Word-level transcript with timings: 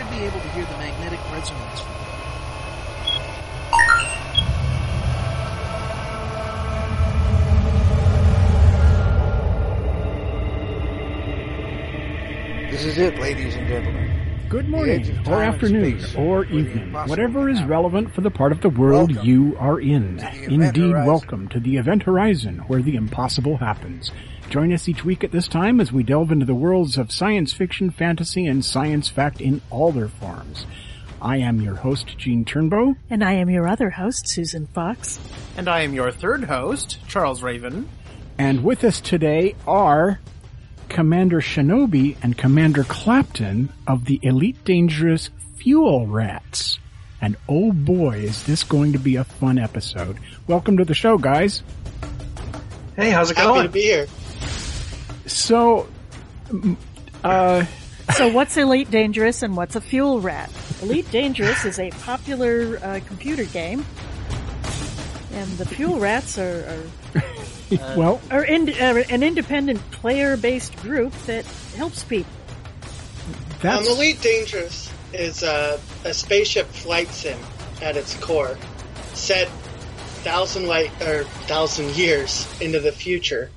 You 0.00 0.06
should 0.06 0.18
be 0.18 0.24
able 0.24 0.40
to 0.40 0.48
hear 0.52 0.64
the 0.64 0.78
magnetic 0.78 1.20
resonance. 1.30 1.82
This 12.70 12.84
is 12.84 12.98
it, 12.98 13.18
ladies 13.18 13.56
and 13.56 13.66
gentlemen. 13.68 14.10
Good 14.48 14.68
morning, 14.68 15.18
or 15.28 15.42
afternoon, 15.42 16.00
or 16.16 16.44
evening, 16.46 16.92
whatever 16.92 17.48
is 17.48 17.62
relevant 17.64 18.14
for 18.14 18.20
the 18.20 18.30
part 18.30 18.52
of 18.52 18.62
the 18.62 18.70
world 18.70 19.10
Welcome 19.12 19.28
you 19.28 19.56
are 19.58 19.78
in. 19.80 20.16
to 20.16 20.24
the 20.24 20.28
Event 20.28 20.52
Indeed, 20.76 20.90
Horizon. 20.92 21.06
welcome 21.06 21.48
to 21.48 21.60
the 21.60 21.76
Event 21.76 22.02
Horizon, 22.04 22.58
where 22.68 22.80
the 22.80 22.94
impossible 22.96 23.58
happens. 23.58 24.10
Join 24.50 24.72
us 24.72 24.88
each 24.88 25.04
week 25.04 25.22
at 25.22 25.30
this 25.30 25.46
time 25.46 25.80
as 25.80 25.92
we 25.92 26.02
delve 26.02 26.32
into 26.32 26.44
the 26.44 26.54
worlds 26.56 26.98
of 26.98 27.12
science 27.12 27.52
fiction, 27.52 27.90
fantasy, 27.90 28.46
and 28.46 28.64
science 28.64 29.08
fact 29.08 29.40
in 29.40 29.60
all 29.70 29.92
their 29.92 30.08
forms. 30.08 30.66
I 31.22 31.36
am 31.36 31.60
your 31.60 31.76
host, 31.76 32.18
Gene 32.18 32.44
Turnbow, 32.44 32.96
And 33.08 33.22
I 33.22 33.34
am 33.34 33.48
your 33.48 33.68
other 33.68 33.90
host, 33.90 34.26
Susan 34.26 34.66
Fox. 34.68 35.20
And 35.56 35.68
I 35.68 35.82
am 35.82 35.94
your 35.94 36.10
third 36.10 36.44
host, 36.44 36.98
Charles 37.06 37.42
Raven. 37.42 37.88
and 38.38 38.64
with 38.64 38.82
us 38.82 39.00
today 39.00 39.54
are 39.68 40.18
Commander 40.88 41.40
Shinobi 41.40 42.16
and 42.22 42.36
Commander 42.36 42.82
Clapton 42.84 43.68
of 43.86 44.06
the 44.06 44.18
Elite 44.22 44.64
Dangerous 44.64 45.30
Fuel 45.58 46.06
Rats. 46.08 46.80
And 47.20 47.36
oh 47.48 47.70
boy, 47.72 48.16
is 48.20 48.42
this 48.44 48.64
going 48.64 48.94
to 48.94 48.98
be 48.98 49.14
a 49.16 49.24
fun 49.24 49.58
episode. 49.58 50.16
Welcome 50.48 50.78
to 50.78 50.84
the 50.84 50.94
show, 50.94 51.18
guys. 51.18 51.62
Hey, 52.96 53.10
how's 53.10 53.30
it 53.30 53.36
Happy 53.36 53.46
going? 53.48 53.62
to 53.66 53.68
be 53.72 53.82
here. 53.82 54.06
So, 55.30 55.88
mm, 56.48 56.76
uh, 57.22 57.64
So 58.16 58.28
what's 58.28 58.56
Elite 58.56 58.90
Dangerous 58.90 59.42
and 59.42 59.56
what's 59.56 59.76
a 59.76 59.80
fuel 59.80 60.20
rat? 60.20 60.50
Elite 60.82 61.10
Dangerous 61.10 61.64
is 61.64 61.78
a 61.78 61.90
popular 61.90 62.78
uh, 62.82 63.00
computer 63.06 63.44
game. 63.44 63.86
And 65.32 65.48
the 65.58 65.64
fuel 65.66 66.00
rats 66.00 66.38
are, 66.38 66.82
well, 67.96 68.20
are, 68.30 68.38
are 68.38 68.44
in, 68.44 68.68
uh, 68.68 69.04
an 69.08 69.22
independent 69.22 69.78
player-based 69.92 70.76
group 70.78 71.12
that 71.26 71.44
helps 71.76 72.02
people. 72.02 72.32
that's, 73.60 73.88
Um, 73.88 73.96
Elite 73.96 74.20
Dangerous 74.20 74.92
is 75.12 75.44
a, 75.44 75.78
a 76.04 76.12
spaceship 76.12 76.66
flight 76.66 77.08
sim 77.08 77.38
at 77.80 77.96
its 77.96 78.14
core, 78.16 78.58
set 79.14 79.48
thousand 80.24 80.66
light 80.66 80.90
or 81.00 81.24
thousand 81.46 81.94
years 81.96 82.46
into 82.60 82.80
the 82.80 82.92
future. 82.92 83.50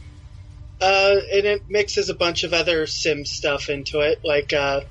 Uh, 0.84 1.22
and 1.32 1.46
it 1.46 1.70
mixes 1.70 2.10
a 2.10 2.14
bunch 2.14 2.44
of 2.44 2.52
other 2.54 2.86
sim 2.88 3.24
stuff 3.26 3.70
into 3.70 4.02
it, 4.02 4.20
like 4.26 4.52
uh, 4.52 4.82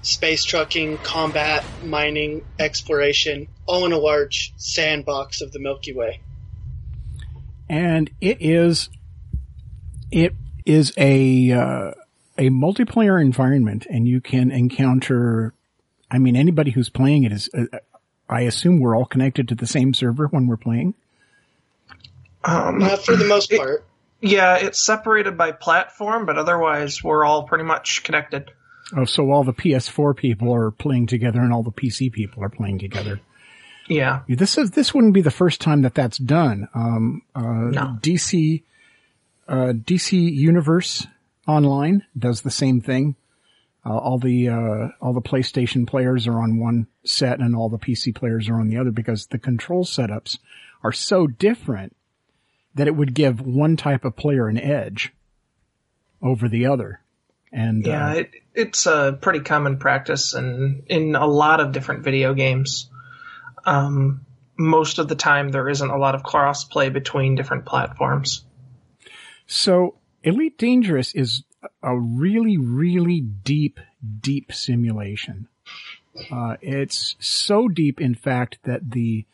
space 0.00 0.42
trucking, 0.42 0.96
combat, 0.98 1.62
mining, 1.84 2.42
exploration, 2.58 3.46
all 3.66 3.84
in 3.84 3.92
a 3.92 3.98
large 3.98 4.54
sandbox 4.56 5.42
of 5.42 5.52
the 5.52 5.58
Milky 5.58 5.92
Way. 5.92 6.20
and 7.68 8.10
it 8.22 8.38
is, 8.40 8.88
it 10.10 10.34
is 10.64 10.94
a, 10.96 11.50
uh, 11.52 11.90
a 12.38 12.48
multiplayer 12.48 13.20
environment 13.20 13.86
and 13.90 14.08
you 14.08 14.22
can 14.22 14.50
encounter, 14.50 15.52
I 16.10 16.18
mean, 16.18 16.36
anybody 16.36 16.70
who's 16.70 16.88
playing 16.88 17.24
it 17.24 17.32
is, 17.32 17.50
uh, 17.52 17.64
I 18.30 18.42
assume 18.42 18.80
we're 18.80 18.96
all 18.96 19.04
connected 19.04 19.46
to 19.48 19.54
the 19.54 19.66
same 19.66 19.92
server 19.92 20.26
when 20.28 20.46
we're 20.46 20.56
playing. 20.56 20.94
Um, 22.44 22.82
Uh, 22.82 22.96
for 22.96 23.14
the 23.14 23.26
most 23.26 23.50
part. 23.50 23.84
Yeah, 24.22 24.56
it's 24.56 24.84
separated 24.84 25.36
by 25.36 25.50
platform, 25.52 26.26
but 26.26 26.38
otherwise 26.38 27.02
we're 27.02 27.24
all 27.24 27.42
pretty 27.42 27.64
much 27.64 28.04
connected. 28.04 28.52
Oh, 28.96 29.04
so 29.04 29.30
all 29.30 29.42
the 29.42 29.52
PS4 29.52 30.16
people 30.16 30.54
are 30.54 30.70
playing 30.70 31.08
together 31.08 31.40
and 31.40 31.52
all 31.52 31.62
the 31.62 31.72
PC 31.72 32.12
people 32.12 32.44
are 32.44 32.48
playing 32.48 32.78
together. 32.78 33.20
Yeah. 33.88 34.20
This 34.28 34.58
is, 34.58 34.70
this 34.70 34.94
wouldn't 34.94 35.14
be 35.14 35.22
the 35.22 35.30
first 35.30 35.60
time 35.60 35.82
that 35.82 35.94
that's 35.94 36.18
done. 36.18 36.68
Um, 36.74 37.22
uh, 37.34 37.40
No. 37.42 37.98
DC, 38.00 38.62
uh, 39.48 39.72
DC 39.74 40.12
Universe 40.12 41.06
Online 41.48 42.04
does 42.16 42.42
the 42.42 42.50
same 42.50 42.80
thing. 42.80 43.16
Uh, 43.84 43.96
all 43.96 44.18
the, 44.18 44.48
uh, 44.48 44.88
all 45.00 45.12
the 45.12 45.20
PlayStation 45.20 45.86
players 45.86 46.28
are 46.28 46.40
on 46.40 46.60
one 46.60 46.86
set 47.04 47.40
and 47.40 47.56
all 47.56 47.68
the 47.68 47.78
PC 47.78 48.14
players 48.14 48.48
are 48.48 48.60
on 48.60 48.68
the 48.68 48.78
other 48.78 48.92
because 48.92 49.26
the 49.26 49.38
control 49.38 49.84
setups 49.84 50.38
are 50.84 50.92
so 50.92 51.26
different 51.26 51.96
that 52.74 52.86
it 52.86 52.96
would 52.96 53.14
give 53.14 53.40
one 53.40 53.76
type 53.76 54.04
of 54.04 54.16
player 54.16 54.48
an 54.48 54.58
edge 54.58 55.12
over 56.22 56.48
the 56.48 56.66
other. 56.66 57.00
And, 57.52 57.84
Yeah, 57.84 58.10
uh, 58.10 58.14
it, 58.14 58.30
it's 58.54 58.86
a 58.86 59.18
pretty 59.20 59.40
common 59.40 59.78
practice 59.78 60.34
in, 60.34 60.84
in 60.86 61.14
a 61.14 61.26
lot 61.26 61.60
of 61.60 61.72
different 61.72 62.04
video 62.04 62.32
games. 62.34 62.88
Um, 63.64 64.24
most 64.56 64.98
of 64.98 65.08
the 65.08 65.14
time 65.14 65.50
there 65.50 65.68
isn't 65.68 65.90
a 65.90 65.98
lot 65.98 66.14
of 66.14 66.22
cross-play 66.22 66.88
between 66.88 67.34
different 67.34 67.66
platforms. 67.66 68.44
So 69.46 69.96
Elite 70.22 70.56
Dangerous 70.56 71.14
is 71.14 71.44
a 71.82 71.96
really, 71.96 72.56
really 72.56 73.20
deep, 73.20 73.80
deep 74.20 74.52
simulation. 74.52 75.48
Uh, 76.30 76.56
it's 76.60 77.16
so 77.18 77.68
deep, 77.68 78.00
in 78.00 78.14
fact, 78.14 78.58
that 78.64 78.90
the, 78.90 79.26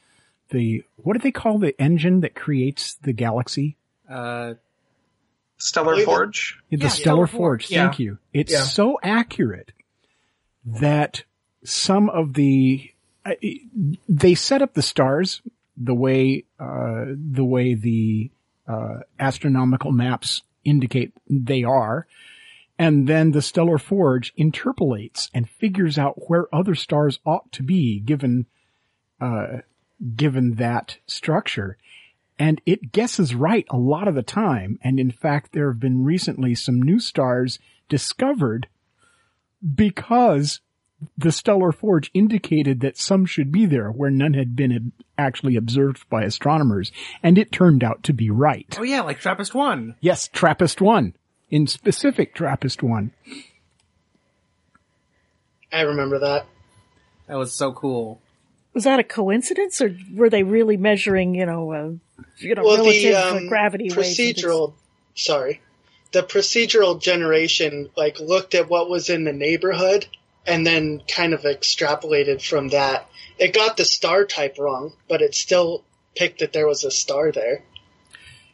the, 0.50 0.84
what 0.96 1.14
do 1.14 1.18
they 1.20 1.32
call 1.32 1.58
the 1.58 1.78
engine 1.80 2.20
that 2.20 2.34
creates 2.34 2.94
the 2.94 3.12
galaxy? 3.12 3.76
Uh, 4.08 4.54
Stellar 5.58 5.92
Believe 5.92 6.02
it. 6.02 6.06
Forge? 6.06 6.58
The 6.70 6.76
Yeah, 6.76 6.88
Stellar 6.88 7.26
Stellar 7.26 7.26
Forge. 7.26 7.38
Forge. 7.66 7.68
Thank 7.68 7.98
Yeah. 7.98 8.04
you. 8.04 8.18
It's 8.32 8.52
Yeah. 8.52 8.62
so 8.62 8.98
accurate 9.02 9.72
that 10.64 11.24
some 11.64 12.08
of 12.10 12.34
the, 12.34 12.90
uh, 13.26 13.32
they 14.08 14.34
set 14.34 14.62
up 14.62 14.74
the 14.74 14.82
stars 14.82 15.42
the 15.76 15.94
way, 15.94 16.44
uh, 16.60 17.06
the 17.08 17.44
way 17.44 17.74
the, 17.74 18.30
uh, 18.66 19.00
astronomical 19.18 19.92
maps 19.92 20.42
indicate 20.64 21.12
they 21.28 21.64
are. 21.64 22.06
And 22.78 23.08
then 23.08 23.32
the 23.32 23.42
Stellar 23.42 23.78
Forge 23.78 24.32
interpolates 24.36 25.30
and 25.34 25.48
figures 25.48 25.98
out 25.98 26.28
where 26.30 26.52
other 26.54 26.76
stars 26.76 27.18
ought 27.26 27.50
to 27.52 27.62
be 27.64 27.98
given, 27.98 28.46
uh, 29.20 29.58
given 30.16 30.54
that 30.54 30.98
structure. 31.06 31.76
And 32.38 32.60
it 32.64 32.92
guesses 32.92 33.34
right 33.34 33.66
a 33.68 33.76
lot 33.76 34.06
of 34.06 34.14
the 34.14 34.22
time. 34.22 34.78
And 34.82 35.00
in 35.00 35.10
fact, 35.10 35.52
there 35.52 35.68
have 35.70 35.80
been 35.80 36.04
recently 36.04 36.54
some 36.54 36.80
new 36.80 37.00
stars 37.00 37.58
discovered 37.88 38.68
because 39.74 40.60
the 41.16 41.32
Stellar 41.32 41.72
Forge 41.72 42.10
indicated 42.14 42.80
that 42.80 42.98
some 42.98 43.24
should 43.24 43.50
be 43.52 43.66
there 43.66 43.90
where 43.90 44.10
none 44.10 44.34
had 44.34 44.54
been 44.56 44.72
ob- 44.72 45.04
actually 45.16 45.56
observed 45.56 46.08
by 46.08 46.22
astronomers. 46.22 46.92
And 47.22 47.38
it 47.38 47.50
turned 47.52 47.82
out 47.82 48.02
to 48.04 48.12
be 48.12 48.30
right. 48.30 48.76
oh 48.78 48.84
yeah, 48.84 49.02
like 49.02 49.18
Trappist 49.20 49.54
1. 49.54 49.96
Yes, 50.00 50.28
Trappist 50.28 50.80
1. 50.80 51.14
In 51.50 51.66
specific, 51.66 52.34
Trappist 52.34 52.82
1. 52.82 53.10
I 55.72 55.80
remember 55.82 56.18
that. 56.20 56.46
That 57.26 57.36
was 57.36 57.52
so 57.56 57.72
cool. 57.72 58.20
Was 58.78 58.84
that 58.84 59.00
a 59.00 59.02
coincidence, 59.02 59.80
or 59.80 59.92
were 60.14 60.30
they 60.30 60.44
really 60.44 60.76
measuring, 60.76 61.34
you 61.34 61.46
know, 61.46 61.72
uh, 61.72 61.90
you 62.36 62.54
know, 62.54 62.62
well, 62.62 62.76
relative 62.76 63.12
the 63.12 63.18
uh, 63.18 63.34
um, 63.34 63.48
gravity 63.48 63.90
waves? 63.92 64.16
procedural, 64.16 64.74
sorry, 65.16 65.60
the 66.12 66.22
procedural 66.22 67.02
generation 67.02 67.90
like 67.96 68.20
looked 68.20 68.54
at 68.54 68.68
what 68.68 68.88
was 68.88 69.10
in 69.10 69.24
the 69.24 69.32
neighborhood 69.32 70.06
and 70.46 70.64
then 70.64 71.02
kind 71.08 71.34
of 71.34 71.42
extrapolated 71.42 72.40
from 72.40 72.68
that. 72.68 73.10
It 73.36 73.52
got 73.52 73.76
the 73.76 73.84
star 73.84 74.24
type 74.24 74.60
wrong, 74.60 74.92
but 75.08 75.22
it 75.22 75.34
still 75.34 75.82
picked 76.14 76.38
that 76.38 76.52
there 76.52 76.68
was 76.68 76.84
a 76.84 76.92
star 76.92 77.32
there. 77.32 77.64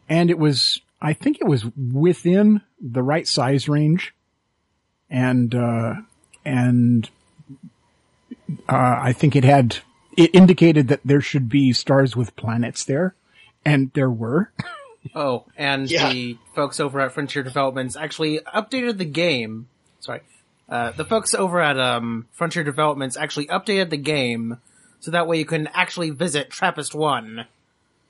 And 0.08 0.30
it 0.30 0.38
was, 0.38 0.80
I 1.02 1.12
think 1.12 1.42
it 1.42 1.46
was 1.46 1.66
within 1.76 2.62
the 2.80 3.02
right 3.02 3.28
size 3.28 3.68
range. 3.68 4.14
And, 5.10 5.54
uh, 5.54 5.96
and, 6.46 7.10
uh, 8.66 8.96
I 9.02 9.12
think 9.12 9.36
it 9.36 9.44
had, 9.44 9.80
it 10.16 10.34
indicated 10.34 10.88
that 10.88 11.00
there 11.04 11.20
should 11.20 11.48
be 11.48 11.72
stars 11.72 12.14
with 12.16 12.34
planets 12.36 12.84
there. 12.84 13.14
And 13.64 13.90
there 13.94 14.10
were. 14.10 14.50
Oh, 15.14 15.44
and 15.58 15.90
Yeah. 15.90 16.10
the 16.10 16.38
folks 16.54 16.80
over 16.80 16.98
at 16.98 17.12
Frontier 17.12 17.42
Developments 17.42 17.94
actually 17.94 18.40
updated 18.40 18.96
the 18.96 19.04
game. 19.04 19.68
Sorry. 20.00 20.22
Uh, 20.66 20.92
the 20.92 21.04
folks 21.04 21.34
over 21.34 21.60
at, 21.60 21.78
um, 21.78 22.26
Frontier 22.32 22.64
Developments 22.64 23.14
actually 23.14 23.46
updated 23.48 23.90
the 23.90 23.98
game 23.98 24.56
so 25.00 25.10
that 25.10 25.26
way 25.26 25.36
you 25.38 25.44
can 25.44 25.66
actually 25.74 26.08
visit 26.08 26.48
Trappist 26.48 26.94
One, 26.94 27.44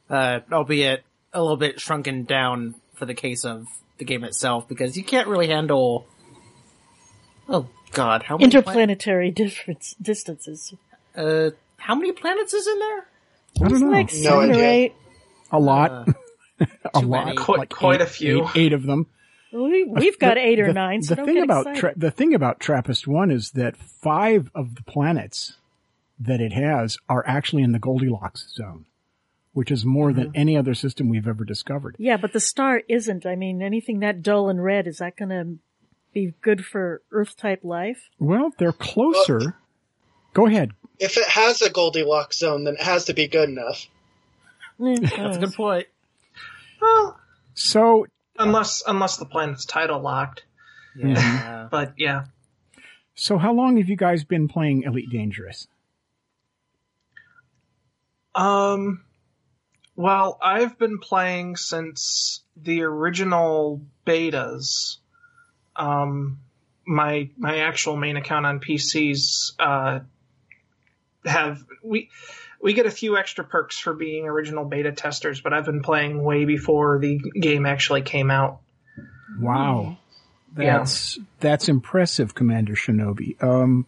uh, 0.09 0.39
albeit 0.53 1.03
a 1.33 1.43
little 1.43 1.57
bit 1.57 1.81
shrunken 1.81 2.23
down 2.27 2.77
for 2.95 3.07
the 3.07 3.15
case 3.15 3.45
of 3.45 3.67
the 3.99 4.05
game 4.05 4.23
itself, 4.23 4.69
because 4.69 4.97
you 4.97 5.03
can't 5.03 5.27
really 5.27 5.49
handle. 5.49 6.07
Oh 7.49 7.69
God, 7.91 8.23
how 8.23 8.37
many 8.37 8.49
plan- 8.51 8.63
Interplanetary 8.63 9.31
difference 9.33 9.97
distances. 10.01 10.75
uh, 11.17 11.51
how 11.85 11.95
many 11.95 12.13
planets 12.13 12.53
is 12.55 12.67
in 12.67 12.79
there? 12.79 13.07
I 13.63 13.69
don't 13.69 13.81
know. 13.81 13.91
Like 13.91 14.13
No 14.13 14.19
seven 14.23 14.51
or 14.51 14.53
idea. 14.55 14.69
eight. 14.71 14.95
a 15.53 15.59
lot. 15.59 16.09
a 16.61 17.01
too 17.01 17.07
lot. 17.07 17.27
many. 17.27 17.37
Quite- 17.37 17.69
quite 17.71 18.01
eight, 18.01 18.05
a 18.05 18.07
few. 18.07 18.45
Eight, 18.47 18.51
eight 18.57 18.73
of 18.73 18.85
them. 18.85 19.07
We, 19.53 19.85
we've 19.85 20.19
got 20.19 20.37
eight 20.37 20.59
or 20.59 20.67
the, 20.69 20.73
nine. 20.73 21.03
So 21.03 21.15
the 21.15 21.25
thing 21.25 21.35
get 21.35 21.45
about. 21.45 21.77
Tra- 21.77 21.95
the 21.97 22.11
thing 22.11 22.35
about 22.35 22.59
Trappist 22.59 23.07
One 23.07 23.31
is 23.31 23.53
that 23.53 23.77
five 23.77 24.51
of 24.55 24.75
the 24.75 24.83
planets 24.83 25.55
that 26.19 26.41
it 26.41 26.53
has 26.53 26.99
are 27.09 27.23
actually 27.27 27.63
in 27.63 27.71
the 27.73 27.79
Goldilocks 27.79 28.49
zone, 28.53 28.87
which 29.53 29.71
is 29.71 29.85
more 29.85 30.13
than 30.13 30.29
Mm-hmm. 30.29 30.37
any 30.41 30.57
other 30.57 30.75
system 30.75 31.09
we've 31.09 31.29
ever 31.29 31.45
discovered. 31.45 31.95
Yeah, 32.01 32.17
but 32.17 32.33
the 32.33 32.41
star 32.41 32.83
isn't. 32.89 33.27
I 33.27 33.37
mean, 33.37 33.63
anything 33.63 34.01
that 34.01 34.23
dull 34.23 34.49
and 34.49 34.63
red, 34.63 34.89
is 34.89 34.99
that 34.99 35.17
going 35.17 35.29
to 35.29 35.59
be 36.13 36.33
good 36.43 36.65
for 36.65 37.03
Earth 37.13 37.37
type 37.37 37.61
life? 37.63 38.09
Well, 38.19 38.51
they're 38.59 38.73
closer. 38.73 39.57
Go 40.33 40.47
ahead. 40.47 40.73
If 40.99 41.17
it 41.17 41.29
has 41.29 41.61
a 41.63 41.71
Goldilocks 41.71 42.39
zone, 42.39 42.65
then 42.65 42.75
it 42.75 42.83
has 42.83 43.07
to 43.07 43.15
be 43.15 43.27
good 43.27 43.49
enough. 43.49 43.87
Eh, 44.85 44.99
That's 45.01 45.37
a 45.37 45.41
good 45.41 45.55
point. 45.55 45.87
Well, 46.81 47.19
So, 47.55 48.07
unless 48.39 48.83
unless 48.87 49.17
the 49.17 49.27
planet's 49.27 49.65
tidal 49.65 50.01
locked. 50.01 50.45
Yeah. 50.97 51.69
But 51.71 51.95
yeah, 51.97 52.27
so 53.15 53.39
how 53.39 53.53
long 53.53 53.79
have 53.79 53.89
you 53.89 53.97
guys 53.97 54.23
been 54.23 54.49
playing 54.49 54.83
Elite 54.83 55.11
Dangerous? 55.11 55.67
Um, 58.35 59.05
well, 59.97 60.39
I've 60.43 60.79
been 60.79 60.99
playing 60.99 61.57
since 61.57 62.43
the 62.57 62.83
original 62.83 63.81
betas. 64.07 64.97
Um, 65.77 66.41
my 66.87 67.31
my 67.37 67.59
actual 67.59 67.97
main 67.97 68.17
account 68.17 68.47
on 68.47 68.61
PCs 68.61 69.53
uh, 69.59 70.01
have 71.25 71.65
we 71.83 72.11
we 72.61 72.73
get 72.73 72.87
a 72.87 72.91
few 72.91 73.17
extra 73.17 73.45
perks 73.45 73.79
for 73.79 73.93
being 73.95 74.27
original 74.27 74.65
beta 74.65 74.93
testers, 74.93 75.41
but 75.41 75.53
I've 75.53 75.67
been 75.67 75.83
playing 75.83 76.23
way 76.23 76.45
before 76.45 76.99
the 76.99 77.19
game 77.19 77.67
actually 77.67 78.03
came 78.03 78.31
out. 78.31 78.61
Wow. 79.39 79.99
Yeah. 80.57 80.79
That's, 80.79 81.19
that's 81.41 81.69
impressive, 81.69 82.35
Commander 82.35 82.75
Shinobi. 82.75 83.43
Um, 83.43 83.87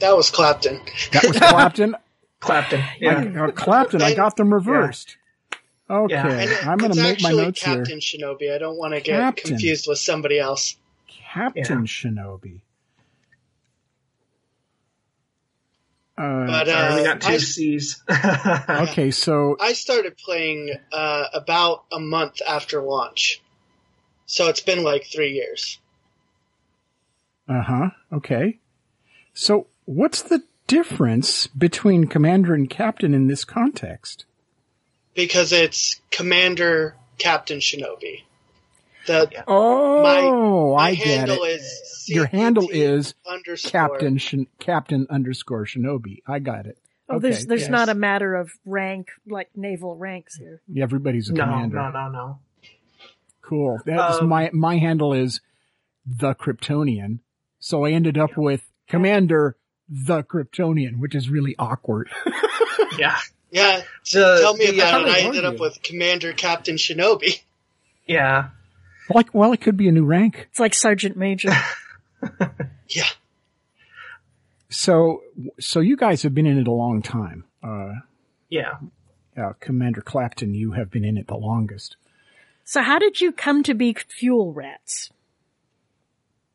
That 0.00 0.16
was 0.16 0.30
Clapton. 0.30 0.80
that 1.12 1.24
was 1.26 1.36
Clapton. 1.38 1.96
Clapton, 2.40 2.84
yeah, 3.00 3.32
I, 3.36 3.46
uh, 3.46 3.50
Clapton, 3.50 4.00
I 4.00 4.14
got 4.14 4.36
them 4.36 4.54
reversed. 4.54 5.16
Okay. 5.90 6.14
Yeah. 6.14 6.28
And 6.28 6.50
it- 6.50 6.66
I'm 6.68 6.78
going 6.78 6.92
to 6.92 7.02
make 7.02 7.20
my 7.20 7.30
actually 7.30 7.44
notes 7.46 7.62
here. 7.64 7.76
Captain 7.78 7.98
Shinobi. 7.98 8.54
I 8.54 8.58
don't 8.58 8.76
want 8.76 8.94
to 8.94 9.00
get 9.00 9.18
Captain. 9.18 9.48
confused 9.50 9.86
with 9.88 9.98
somebody 9.98 10.38
else. 10.38 10.76
Captain 11.32 11.84
Shinobi. 11.84 12.60
Uh, 16.18 16.46
But 16.46 16.66
Sorry, 16.66 16.94
we 16.94 17.00
uh, 17.00 17.04
got 17.04 17.20
two 17.20 17.32
I, 17.34 17.38
C's. 17.38 18.02
okay, 18.68 19.10
so 19.10 19.56
I 19.60 19.72
started 19.72 20.16
playing 20.18 20.74
uh, 20.92 21.24
about 21.32 21.84
a 21.92 22.00
month 22.00 22.40
after 22.46 22.82
launch, 22.82 23.40
so 24.26 24.48
it's 24.48 24.60
been 24.60 24.82
like 24.82 25.06
three 25.06 25.32
years. 25.32 25.78
uh 27.48 27.62
huh. 27.62 27.90
Okay. 28.12 28.58
So 29.32 29.68
what's 29.84 30.22
the 30.22 30.42
difference 30.66 31.46
between 31.46 32.08
commander 32.08 32.52
and 32.52 32.68
captain 32.68 33.14
in 33.14 33.28
this 33.28 33.44
context? 33.44 34.24
because 35.18 35.52
it's 35.52 36.00
Commander 36.12 36.94
Captain 37.18 37.58
Shinobi. 37.58 38.22
The 39.08 39.44
Oh, 39.48 40.74
my 40.76 40.90
I 40.90 40.94
get 40.94 41.06
handle 41.06 41.42
it. 41.44 41.48
is 41.60 42.04
Your 42.08 42.26
handle 42.26 42.68
is 42.70 43.14
underscore. 43.26 43.70
Captain 43.70 44.18
Shin- 44.18 44.46
Captain 44.60 45.06
underscore 45.10 45.64
Shinobi. 45.66 46.22
I 46.26 46.38
got 46.38 46.66
it. 46.66 46.78
Oh, 47.10 47.16
Okay, 47.16 47.30
there's 47.30 47.46
there's 47.46 47.60
yes. 47.62 47.70
not 47.70 47.88
a 47.88 47.94
matter 47.94 48.34
of 48.34 48.52
rank 48.64 49.08
like 49.26 49.48
naval 49.56 49.96
ranks 49.96 50.36
here. 50.36 50.60
Everybody's 50.80 51.28
a 51.30 51.32
no, 51.32 51.44
commander. 51.44 51.76
no, 51.76 51.90
no, 51.90 52.08
no. 52.10 52.38
Cool. 53.42 53.78
That's 53.84 54.18
Um, 54.20 54.28
my 54.28 54.50
my 54.52 54.76
handle 54.78 55.12
is 55.12 55.40
the 56.06 56.34
Kryptonian. 56.34 57.18
So 57.58 57.84
I 57.84 57.90
ended 57.92 58.16
up 58.18 58.36
with 58.36 58.70
Commander 58.88 59.56
the 59.88 60.22
Kryptonian, 60.22 60.98
which 60.98 61.14
is 61.14 61.28
really 61.28 61.54
awkward. 61.58 62.10
Yeah, 62.98 63.16
Yeah, 63.50 63.82
The- 64.12 64.38
tell 64.40 64.54
me 64.56 64.66
the, 64.66 64.78
about 64.78 65.02
it. 65.02 65.08
I 65.08 65.18
ended 65.20 65.44
are 65.44 65.48
up 65.54 65.60
with 65.60 65.82
Commander 65.82 66.32
Captain 66.32 66.76
Shinobi. 66.76 67.40
yeah. 68.06 68.48
Like, 69.14 69.32
well, 69.34 69.52
it 69.52 69.60
could 69.60 69.76
be 69.76 69.88
a 69.88 69.92
new 69.92 70.04
rank. 70.04 70.48
It's 70.50 70.60
like 70.60 70.74
Sergeant 70.74 71.16
Major. 71.16 71.50
Yeah, 72.90 73.04
So, 74.70 75.22
so 75.60 75.80
you 75.80 75.96
guys 75.96 76.22
have 76.22 76.34
been 76.34 76.46
in 76.46 76.58
it 76.58 76.66
a 76.66 76.72
long 76.72 77.02
time. 77.02 77.44
Uh, 77.62 77.92
Yeah. 78.48 78.76
uh, 79.36 79.52
Commander 79.60 80.00
Clapton, 80.00 80.54
you 80.54 80.72
have 80.72 80.90
been 80.90 81.04
in 81.04 81.16
it 81.16 81.26
the 81.26 81.36
longest. 81.36 81.96
so 82.64 82.82
how 82.82 82.98
did 82.98 83.20
you 83.20 83.30
come 83.32 83.62
to 83.62 83.74
be 83.74 83.94
fuel 83.94 84.52
rats? 84.52 85.10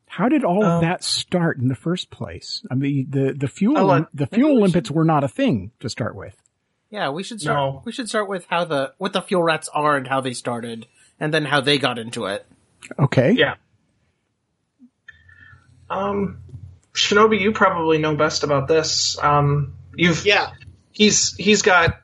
How 0.08 0.28
did 0.30 0.44
all 0.44 0.64
of 0.64 0.72
Um, 0.74 0.82
that 0.82 1.04
start 1.04 1.58
in 1.60 1.68
the 1.70 1.76
first 1.76 2.10
place? 2.12 2.64
I 2.70 2.76
mean, 2.76 3.08
the 3.10 3.34
the 3.34 3.48
fuel 3.48 3.78
I'll 3.78 3.86
let- 3.86 4.08
the 4.16 4.28
fuel 4.28 4.60
limpets 4.62 4.92
were 4.92 5.06
not 5.06 5.24
a 5.24 5.28
thing 5.28 5.72
to 5.80 5.90
start 5.90 6.16
with. 6.16 6.36
Yeah, 6.92 7.10
we 7.10 7.24
should 7.24 7.42
start. 7.42 7.58
No. 7.58 7.82
We 7.86 7.92
should 7.92 8.10
start 8.10 8.30
with 8.30 8.46
how 8.50 8.66
the 8.66 8.94
what 9.00 9.14
the 9.14 9.22
fuel 9.24 9.42
rats 9.44 9.70
are 9.74 9.98
and 9.98 10.08
how 10.08 10.22
they 10.22 10.34
started, 10.34 10.86
and 11.24 11.34
then 11.34 11.46
how 11.46 11.62
they 11.62 11.78
got 11.78 11.98
into 11.98 12.26
it. 12.26 12.46
Okay. 13.00 13.32
Yeah. 13.32 13.56
Um, 15.90 16.40
Shinobi, 16.94 17.40
you 17.40 17.54
probably 17.54 17.98
know 17.98 18.14
best 18.18 18.44
about 18.44 18.68
this. 18.68 19.18
Um, 19.24 19.74
you've 19.96 20.26
yeah. 20.26 20.52
he's 20.92 21.34
he's 21.36 21.62
got 21.62 22.02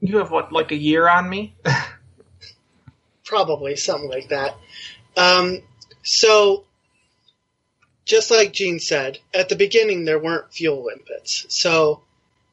you 0.00 0.18
have 0.18 0.30
what 0.30 0.52
like 0.52 0.72
a 0.72 0.76
year 0.76 1.08
on 1.08 1.28
me. 1.28 1.56
Probably 3.24 3.76
something 3.76 4.10
like 4.10 4.28
that. 4.28 4.56
Um, 5.16 5.62
so, 6.02 6.64
just 8.04 8.30
like 8.30 8.52
Gene 8.52 8.78
said, 8.78 9.20
at 9.32 9.48
the 9.48 9.56
beginning 9.56 10.04
there 10.04 10.18
weren't 10.18 10.52
fuel 10.52 10.84
limpets. 10.84 11.46
So, 11.48 12.02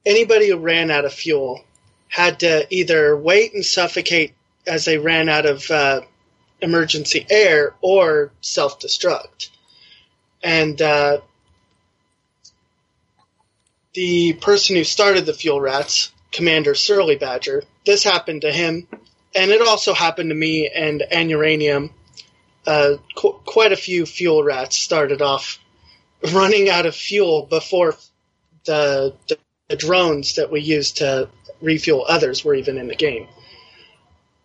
anybody 0.05 0.49
who 0.49 0.57
ran 0.57 0.89
out 0.89 1.03
of 1.03 1.11
fuel 1.11 1.65
had 2.07 2.39
to 2.39 2.65
either 2.73 3.17
wait 3.17 3.53
and 3.53 3.65
suffocate 3.65 4.36
as 4.67 4.85
they 4.85 4.97
ran 4.97 5.29
out 5.29 5.45
of 5.45 5.69
uh, 5.71 6.01
emergency 6.61 7.25
air 7.29 7.73
or 7.81 8.31
self 8.41 8.79
destruct. 8.79 9.49
And 10.43 10.81
uh, 10.81 11.21
the 13.93 14.33
person 14.33 14.75
who 14.75 14.83
started 14.83 15.25
the 15.25 15.33
fuel 15.33 15.59
rats, 15.59 16.11
Commander 16.31 16.75
Surly 16.75 17.15
Badger, 17.15 17.63
this 17.85 18.03
happened 18.03 18.41
to 18.41 18.51
him 18.51 18.87
and 19.37 19.51
it 19.51 19.61
also 19.61 19.93
happened 19.93 20.29
to 20.29 20.35
me 20.35 20.69
and 20.73 21.03
Anuranium. 21.11 21.91
Uh, 22.65 22.97
qu- 23.15 23.39
quite 23.45 23.71
a 23.71 23.77
few 23.77 24.05
fuel 24.05 24.43
rats 24.43 24.75
started 24.75 25.21
off 25.21 25.59
running 26.33 26.69
out 26.69 26.85
of 26.85 26.95
fuel 26.95 27.43
before 27.43 27.95
the, 28.65 29.15
the, 29.27 29.37
the 29.69 29.75
drones 29.75 30.35
that 30.35 30.51
we 30.51 30.59
used 30.61 30.97
to 30.97 31.29
refuel 31.61 32.03
others 32.07 32.43
were 32.43 32.55
even 32.55 32.77
in 32.77 32.87
the 32.87 32.95
game. 32.95 33.27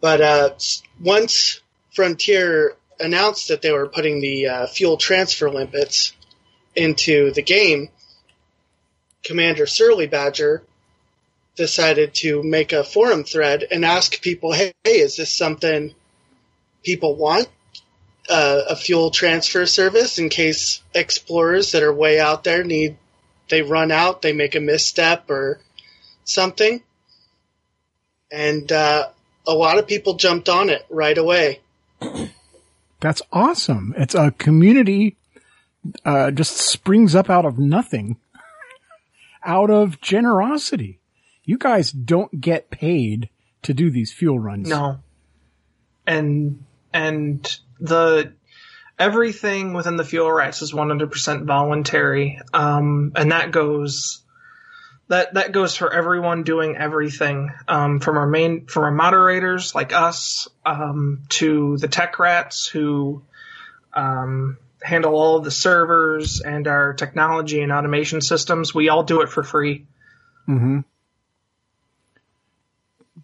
But 0.03 0.21
uh, 0.21 0.51
once 1.01 1.61
Frontier 1.93 2.77
announced 2.99 3.49
that 3.49 3.63
they 3.63 3.71
were 3.71 3.87
putting 3.87 4.21
the 4.21 4.49
uh, 4.49 4.67
fuel 4.67 4.97
transfer 4.97 5.49
limpets 5.49 6.13
into 6.75 7.31
the 7.31 7.43
game, 7.43 7.89
Commander 9.23 9.65
Surly 9.65 10.09
Badger 10.09 10.65
decided 11.55 12.15
to 12.15 12.43
make 12.43 12.73
a 12.73 12.83
forum 12.83 13.23
thread 13.23 13.65
and 13.71 13.85
ask 13.85 14.21
people, 14.21 14.53
hey, 14.53 14.73
hey 14.83 14.99
is 14.99 15.17
this 15.17 15.33
something 15.33 15.95
people 16.83 17.15
want? 17.15 17.49
Uh, 18.29 18.63
a 18.71 18.77
fuel 18.77 19.13
transfer 19.13 19.67
service 19.67 20.19
in 20.19 20.29
case 20.29 20.83
explorers 20.95 21.73
that 21.73 21.85
are 21.85 21.93
way 21.93 22.19
out 22.19 22.43
there 22.43 22.65
need, 22.65 22.97
they 23.51 23.63
run 23.63 23.93
out, 23.93 24.21
they 24.21 24.33
make 24.33 24.57
a 24.57 24.61
misstep 24.61 25.31
or 25.31 25.61
something. 26.25 26.83
And, 28.33 28.73
uh, 28.73 29.09
a 29.47 29.55
lot 29.55 29.79
of 29.79 29.87
people 29.87 30.15
jumped 30.15 30.49
on 30.49 30.69
it 30.71 30.87
right 30.91 31.17
away. 31.17 31.61
That's 33.01 33.23
awesome. 33.33 33.95
It's 33.97 34.15
a 34.15 34.31
community, 34.33 35.17
uh, 36.05 36.31
just 36.31 36.57
springs 36.57 37.15
up 37.15 37.29
out 37.29 37.45
of 37.45 37.59
nothing, 37.59 38.17
out 39.45 39.71
of 39.71 40.01
generosity. 40.01 41.01
You 41.45 41.59
guys 41.59 41.91
don't 41.91 42.41
get 42.41 42.71
paid 42.71 43.29
to 43.63 43.75
do 43.75 43.91
these 43.91 44.13
fuel 44.13 44.39
runs. 44.39 44.69
no. 44.69 44.99
And 46.07 46.65
and 46.93 47.59
the 47.79 48.33
everything 48.99 49.73
within 49.73 49.97
the 49.97 50.05
fuel 50.05 50.31
rats 50.31 50.63
is 50.63 50.73
100% 50.73 51.45
voluntary. 51.45 52.41
Um, 52.53 53.13
and 53.17 53.33
that 53.33 53.51
goes 53.51 54.22
that 55.13 55.35
that 55.35 55.53
goes 55.53 55.77
for 55.77 55.93
everyone 55.93 56.43
doing 56.43 56.77
everything, 56.77 57.53
um, 57.69 58.01
from 58.01 58.17
our 58.17 58.27
main 58.27 58.67
from 58.67 58.85
our 58.85 58.91
moderators 58.91 59.75
like 59.75 59.93
us, 59.93 60.49
um, 60.65 61.25
to 61.29 61.77
the 61.77 61.89
tech 61.89 62.19
rats 62.19 62.67
who 62.67 63.23
um, 63.93 64.57
handle 64.83 65.15
all 65.15 65.37
of 65.37 65.45
the 65.45 65.51
servers 65.51 66.41
and 66.41 66.67
our 66.67 66.95
technology 66.95 67.61
and 67.61 67.71
automation 67.73 68.23
systems. 68.23 68.75
We 68.75 68.89
all 68.89 69.03
do 69.03 69.21
it 69.21 69.29
for 69.29 69.43
free. 69.43 69.87
Mm-hmm. 70.49 70.81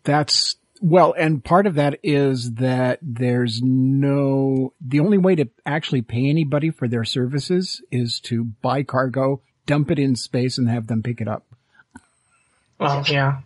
That's 0.04 0.56
well, 0.82 1.14
and 1.16 1.42
part 1.42 1.66
of 1.66 1.74
that 1.76 1.98
is 2.02 2.52
that 2.54 2.98
there's 3.02 3.60
no, 3.62 4.74
the 4.80 5.00
only 5.00 5.18
way 5.18 5.34
to 5.36 5.48
actually 5.64 6.02
pay 6.02 6.28
anybody 6.28 6.70
for 6.70 6.86
their 6.86 7.04
services 7.04 7.82
is 7.90 8.20
to 8.20 8.44
buy 8.44 8.82
cargo, 8.82 9.40
dump 9.66 9.90
it 9.90 9.98
in 9.98 10.14
space 10.16 10.58
and 10.58 10.68
have 10.68 10.86
them 10.86 11.02
pick 11.02 11.20
it 11.20 11.28
up. 11.28 11.47
Well, 12.78 13.04
yeah. 13.08 13.40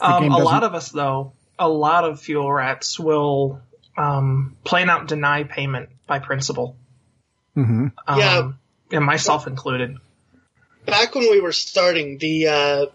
Um, 0.00 0.30
a 0.30 0.38
lot 0.38 0.64
of 0.64 0.74
us, 0.74 0.90
though, 0.90 1.32
a 1.58 1.68
lot 1.68 2.04
of 2.04 2.20
fuel 2.20 2.52
rats 2.52 2.98
will 2.98 3.60
um, 3.96 4.56
plain 4.64 4.90
out 4.90 5.08
deny 5.08 5.44
payment 5.44 5.88
by 6.06 6.18
principle. 6.18 6.76
Mhm. 7.56 7.92
Um, 8.06 8.18
Yeah. 8.18 8.52
and 8.92 9.04
myself 9.04 9.46
included. 9.46 9.96
back 10.86 11.14
when 11.14 11.30
we 11.30 11.40
were 11.40 11.52
starting, 11.52 12.18
the 12.18 12.48
uh, 12.48 12.86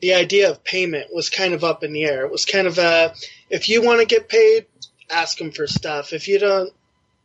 the 0.00 0.14
idea 0.14 0.50
of 0.50 0.62
payment 0.62 1.12
was 1.12 1.30
kind 1.30 1.54
of 1.54 1.64
up 1.64 1.82
in 1.82 1.92
the 1.92 2.04
air. 2.04 2.24
It 2.24 2.30
was 2.32 2.44
kind 2.44 2.66
of 2.66 2.78
a 2.78 3.14
if 3.50 3.68
you 3.68 3.82
want 3.82 4.00
to 4.00 4.06
get 4.06 4.28
paid, 4.28 4.66
ask 5.10 5.38
them 5.38 5.50
for 5.52 5.66
stuff. 5.66 6.12
If 6.12 6.28
you 6.28 6.38
don't 6.38 6.72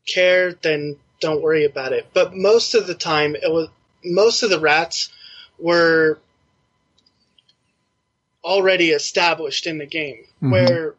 care, 0.08 0.54
then 0.54 0.98
don't 1.20 1.42
worry 1.42 1.66
about 1.66 1.94
it. 1.94 2.08
But 2.14 2.34
most 2.36 2.74
of 2.74 2.88
the 2.88 2.96
time, 2.96 3.36
it 3.36 3.52
was 3.52 3.70
most 4.04 4.44
of 4.44 4.50
the 4.50 4.60
rats 4.60 5.10
were 5.60 6.20
already 8.44 8.92
established 8.92 9.68
in 9.68 9.78
the 9.78 9.86
game. 9.86 10.26
Mhm. 10.42 10.52
Where, 10.52 10.96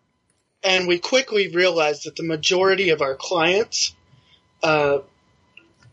and 0.62 0.86
we 0.86 0.98
quickly 0.98 1.48
realized 1.48 2.04
that 2.04 2.16
the 2.16 2.22
majority 2.22 2.90
of 2.90 3.02
our 3.02 3.16
clients 3.16 3.94
uh, 4.62 4.98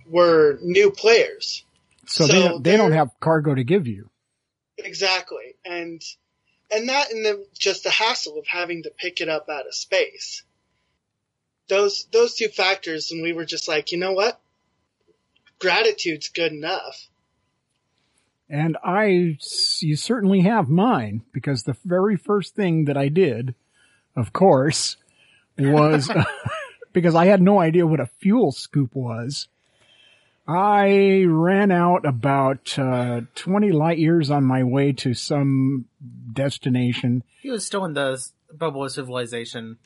were 0.07 0.59
new 0.61 0.91
players. 0.91 1.63
so, 2.05 2.27
they, 2.27 2.33
so 2.33 2.47
don't, 2.47 2.63
they 2.63 2.77
don't 2.77 2.91
have 2.91 3.11
cargo 3.19 3.55
to 3.55 3.63
give 3.63 3.87
you. 3.87 4.09
Exactly, 4.77 5.55
and 5.65 6.01
and 6.71 6.89
that 6.89 7.11
and 7.11 7.25
the 7.25 7.45
just 7.57 7.83
the 7.83 7.89
hassle 7.89 8.37
of 8.37 8.47
having 8.47 8.83
to 8.83 8.91
pick 8.91 9.21
it 9.21 9.29
up 9.29 9.49
out 9.49 9.67
of 9.67 9.75
space. 9.75 10.43
Those 11.67 12.05
those 12.11 12.35
two 12.35 12.47
factors, 12.47 13.11
and 13.11 13.21
we 13.21 13.33
were 13.33 13.45
just 13.45 13.67
like, 13.67 13.91
you 13.91 13.97
know 13.97 14.13
what? 14.13 14.39
Gratitude's 15.59 16.29
good 16.29 16.53
enough. 16.53 17.09
And 18.49 18.77
I, 18.83 19.37
you 19.79 19.95
certainly 19.95 20.41
have 20.41 20.69
mine 20.69 21.23
because 21.31 21.63
the 21.63 21.77
very 21.85 22.17
first 22.17 22.55
thing 22.55 22.85
that 22.85 22.97
I 22.97 23.09
did, 23.09 23.53
of 24.15 24.33
course, 24.33 24.97
was 25.57 26.09
because 26.93 27.13
I 27.13 27.25
had 27.27 27.41
no 27.41 27.59
idea 27.59 27.85
what 27.85 27.99
a 27.99 28.07
fuel 28.19 28.51
scoop 28.51 28.95
was. 28.95 29.47
I 30.47 31.25
ran 31.27 31.69
out 31.71 32.05
about 32.05 32.77
uh, 32.79 33.21
20 33.35 33.71
light 33.71 33.99
years 33.99 34.31
on 34.31 34.43
my 34.45 34.63
way 34.63 34.93
to 34.93 35.13
some 35.13 35.85
destination 36.33 37.23
He 37.41 37.51
was 37.51 37.63
still 37.65 37.85
in 37.85 37.93
the 37.93 38.25
bubble 38.51 38.83
of 38.83 38.91
civilization. 38.91 39.77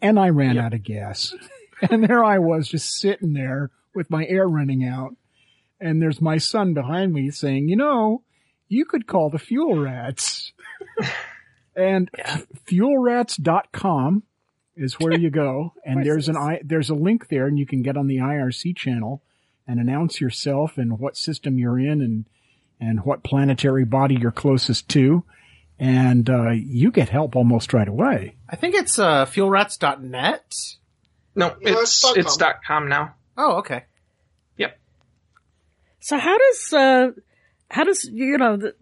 and 0.00 0.16
I 0.16 0.28
ran 0.28 0.58
out 0.58 0.74
of 0.74 0.82
gas. 0.82 1.34
And 1.90 2.04
there 2.04 2.22
I 2.22 2.38
was 2.38 2.68
just 2.68 3.00
sitting 3.00 3.32
there 3.32 3.70
with 3.94 4.10
my 4.10 4.26
air 4.26 4.46
running 4.46 4.84
out. 4.84 5.16
And 5.80 6.00
there's 6.00 6.20
my 6.20 6.38
son 6.38 6.74
behind 6.74 7.12
me 7.12 7.30
saying, 7.30 7.68
you 7.68 7.76
know, 7.76 8.22
you 8.68 8.84
could 8.84 9.06
call 9.06 9.30
the 9.30 9.38
fuel 9.38 9.78
rats. 9.78 10.52
and 11.76 12.10
fuelrats.com 12.66 14.22
is 14.76 14.94
where 15.00 15.18
you 15.18 15.30
go. 15.30 15.72
And 15.84 16.04
there's 16.04 16.28
an 16.28 16.36
I, 16.36 16.60
there's 16.64 16.90
a 16.90 16.94
link 16.94 17.28
there 17.28 17.46
and 17.46 17.58
you 17.58 17.66
can 17.66 17.82
get 17.82 17.96
on 17.96 18.06
the 18.06 18.18
IRC 18.18 18.76
channel 18.76 19.22
and 19.66 19.80
announce 19.80 20.20
yourself 20.20 20.78
and 20.78 20.98
what 20.98 21.16
system 21.16 21.58
you're 21.58 21.78
in 21.78 22.00
and, 22.00 22.26
and 22.80 23.04
what 23.04 23.24
planetary 23.24 23.84
body 23.84 24.16
you're 24.20 24.30
closest 24.30 24.88
to. 24.90 25.24
And, 25.78 26.28
uh, 26.28 26.50
you 26.50 26.90
get 26.90 27.08
help 27.08 27.34
almost 27.36 27.72
right 27.72 27.88
away. 27.88 28.36
I 28.48 28.56
think 28.56 28.74
it's 28.74 28.98
uh, 28.98 29.24
fuelrats.net. 29.26 30.54
No, 31.34 31.48
No, 31.48 31.56
it's 31.60 32.04
it's 32.04 32.16
it's 32.16 32.36
dot 32.36 32.56
com 32.66 32.88
now. 32.88 33.14
Oh, 33.38 33.58
okay. 33.58 33.84
Yep. 36.00 36.04
So 36.04 36.18
how 36.18 36.38
does 36.38 36.72
uh 36.72 37.08
how 37.70 37.84
does 37.84 38.04
you 38.04 38.38
know 38.38 38.56
the, 38.56 38.74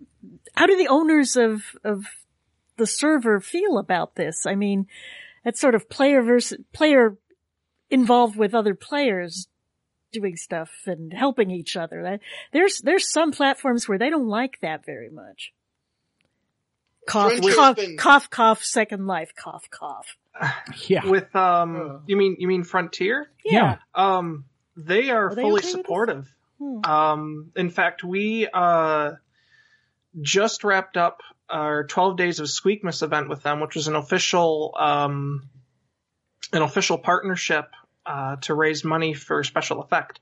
how 0.55 0.67
do 0.67 0.77
the 0.77 0.89
owners 0.89 1.37
of 1.37 1.63
of 1.85 2.05
the 2.77 2.87
server 2.87 3.41
feel 3.41 3.79
about 3.79 4.15
this? 4.15 4.47
I 4.47 4.55
mean, 4.55 4.87
it's 5.45 5.61
sort 5.61 5.75
of 5.75 5.89
player 5.89 6.23
versus 6.23 6.59
player 6.73 7.17
involved 7.91 8.37
with 8.37 8.55
other 8.55 8.75
players 8.75 9.49
doing 10.13 10.37
stuff 10.37 10.71
and 10.87 11.13
helping 11.13 11.51
each 11.51 11.77
other. 11.77 12.19
There's 12.53 12.79
there's 12.81 13.11
some 13.11 13.33
platforms 13.33 13.89
where 13.89 13.99
they 13.99 14.11
don't 14.11 14.29
like 14.29 14.61
that 14.61 14.85
very 14.87 15.11
much. 15.11 15.53
Cough, 17.07 17.33
Frontier's 17.33 17.55
cough, 17.55 17.77
been- 17.77 17.97
cough, 17.97 18.31
cough, 18.31 18.65
second 18.65 19.07
life, 19.07 19.33
cough, 19.35 19.69
cough. 19.71 20.17
Yeah. 20.87 21.05
With 21.07 21.35
um, 21.35 22.03
you 22.07 22.17
mean 22.17 22.37
you 22.39 22.47
mean 22.47 22.63
Frontier? 22.65 23.31
Yeah. 23.45 23.79
Um, 23.95 24.45
they 24.77 25.11
are 25.11 25.31
Are 25.31 25.35
they 25.35 25.43
fully 25.43 25.61
okay 25.61 25.69
supportive. 25.69 26.33
Hmm. 26.59 26.85
Um, 26.85 27.53
in 27.57 27.71
fact, 27.71 28.03
we 28.05 28.49
uh 28.53 29.12
just 30.21 30.65
wrapped 30.65 30.97
up 30.97 31.21
our 31.49 31.85
12 31.85 32.17
days 32.17 32.41
of 32.41 32.47
Squeakmas 32.47 33.03
event 33.03 33.29
with 33.29 33.43
them, 33.43 33.61
which 33.61 33.75
was 33.75 33.88
an 33.88 33.95
official 33.97 34.75
um 34.79 35.49
an 36.53 36.62
official 36.62 36.99
partnership 36.99 37.71
uh, 38.07 38.37
to 38.37 38.55
raise 38.55 38.83
money 38.85 39.12
for 39.12 39.45
special 39.45 39.83
effect. 39.83 40.19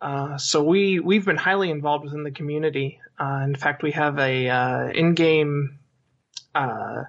Uh, 0.00 0.36
so 0.38 0.62
we 0.62 1.00
we've 1.00 1.24
been 1.24 1.36
highly 1.38 1.70
involved 1.70 2.04
within 2.04 2.22
the 2.24 2.30
community. 2.30 3.00
Uh, 3.18 3.40
in 3.44 3.56
fact, 3.56 3.82
we 3.82 3.92
have 3.92 4.18
a 4.18 4.48
uh, 4.48 4.88
in-game 4.90 5.78
uh, 6.54 7.04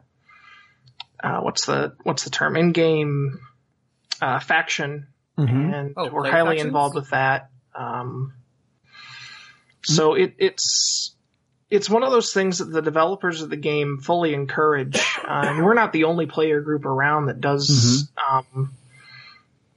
uh, 1.23 1.39
what's 1.41 1.65
the 1.65 1.93
what's 2.03 2.23
the 2.23 2.29
term 2.29 2.55
in-game 2.55 3.39
uh, 4.21 4.39
faction 4.39 5.07
Mhm. 5.37 5.73
and 5.73 5.93
Oh, 5.97 6.09
we're 6.09 6.29
highly 6.29 6.55
factions? 6.55 6.67
involved 6.67 6.95
with 6.95 7.09
that. 7.11 7.49
Um, 7.79 8.33
so 9.83 10.13
it, 10.15 10.33
it's 10.37 11.15
it's 11.69 11.89
one 11.89 12.03
of 12.03 12.11
those 12.11 12.33
things 12.33 12.57
that 12.57 12.65
the 12.65 12.81
developers 12.81 13.41
of 13.41 13.49
the 13.49 13.55
game 13.55 13.99
fully 13.99 14.33
encourage, 14.33 14.97
uh, 14.97 15.43
and 15.45 15.63
we're 15.63 15.73
not 15.75 15.93
the 15.93 16.03
only 16.05 16.25
player 16.25 16.61
group 16.61 16.85
around 16.85 17.27
that 17.27 17.39
does 17.39 18.09
um, 18.29 18.73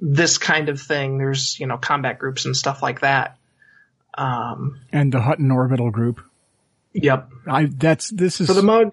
this 0.01 0.39
kind 0.39 0.69
of 0.69 0.81
thing. 0.81 1.19
There's 1.19 1.59
you 1.61 1.67
know 1.67 1.77
combat 1.79 2.19
groups 2.19 2.45
and 2.45 2.57
stuff 2.57 2.83
like 2.83 3.01
that. 3.01 3.39
Um, 4.15 4.81
And 4.93 5.13
the 5.13 5.21
Hutton 5.21 5.51
Orbital 5.51 5.91
Group. 5.91 6.21
yep. 6.93 7.31
I, 7.47 7.65
that's, 7.65 8.11
this 8.11 8.43
is, 8.43 8.47
For 8.47 8.53
the 8.53 8.63
mug, 8.63 8.93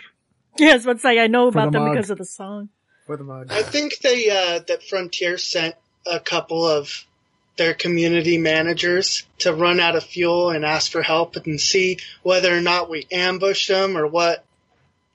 Yes, 0.58 0.86
but 0.86 1.02
say 1.02 1.20
I 1.20 1.28
know 1.28 1.48
about 1.50 1.72
the 1.72 1.80
them 1.80 1.84
mug. 1.88 1.94
because 1.96 2.10
of 2.10 2.18
the 2.20 2.26
song. 2.26 2.70
For 3.06 3.18
the 3.18 3.24
mug. 3.26 3.52
I 3.52 3.64
think 3.64 3.98
they 4.00 4.30
uh, 4.30 4.60
that 4.68 4.84
Frontier 4.84 5.38
sent 5.38 5.76
a 6.06 6.20
couple 6.22 6.66
of 6.66 7.06
their 7.60 7.76
community 7.76 8.40
managers 8.40 9.28
to 9.38 9.54
run 9.54 9.80
out 9.80 9.96
of 9.96 10.04
fuel 10.04 10.50
and 10.50 10.66
ask 10.66 10.92
for 10.92 11.04
help 11.04 11.36
and 11.36 11.62
see 11.62 12.00
whether 12.24 12.52
or 12.58 12.62
not 12.62 12.90
we 12.90 13.06
ambushed 13.12 13.68
them 13.68 13.96
or 13.96 14.08
what 14.08 14.44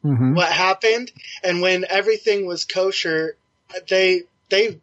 Mhm. 0.04 0.36
what 0.36 0.52
happened. 0.52 1.10
And 1.42 1.60
when 1.62 1.84
everything 1.88 2.46
was 2.46 2.64
kosher, 2.64 3.36
they 3.88 4.22
they 4.50 4.78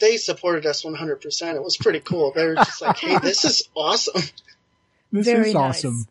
they 0.00 0.16
supported 0.16 0.64
us 0.66 0.82
100%. 0.84 1.54
It 1.56 1.62
was 1.62 1.76
pretty 1.76 2.00
cool. 2.00 2.32
They 2.32 2.46
were 2.46 2.54
just 2.54 2.80
like, 2.80 2.96
"Hey, 2.98 3.18
this 3.18 3.44
is 3.44 3.68
awesome." 3.76 4.22
this 5.12 5.26
Very 5.26 5.48
is 5.48 5.54
nice. 5.54 5.84
awesome. 5.84 6.06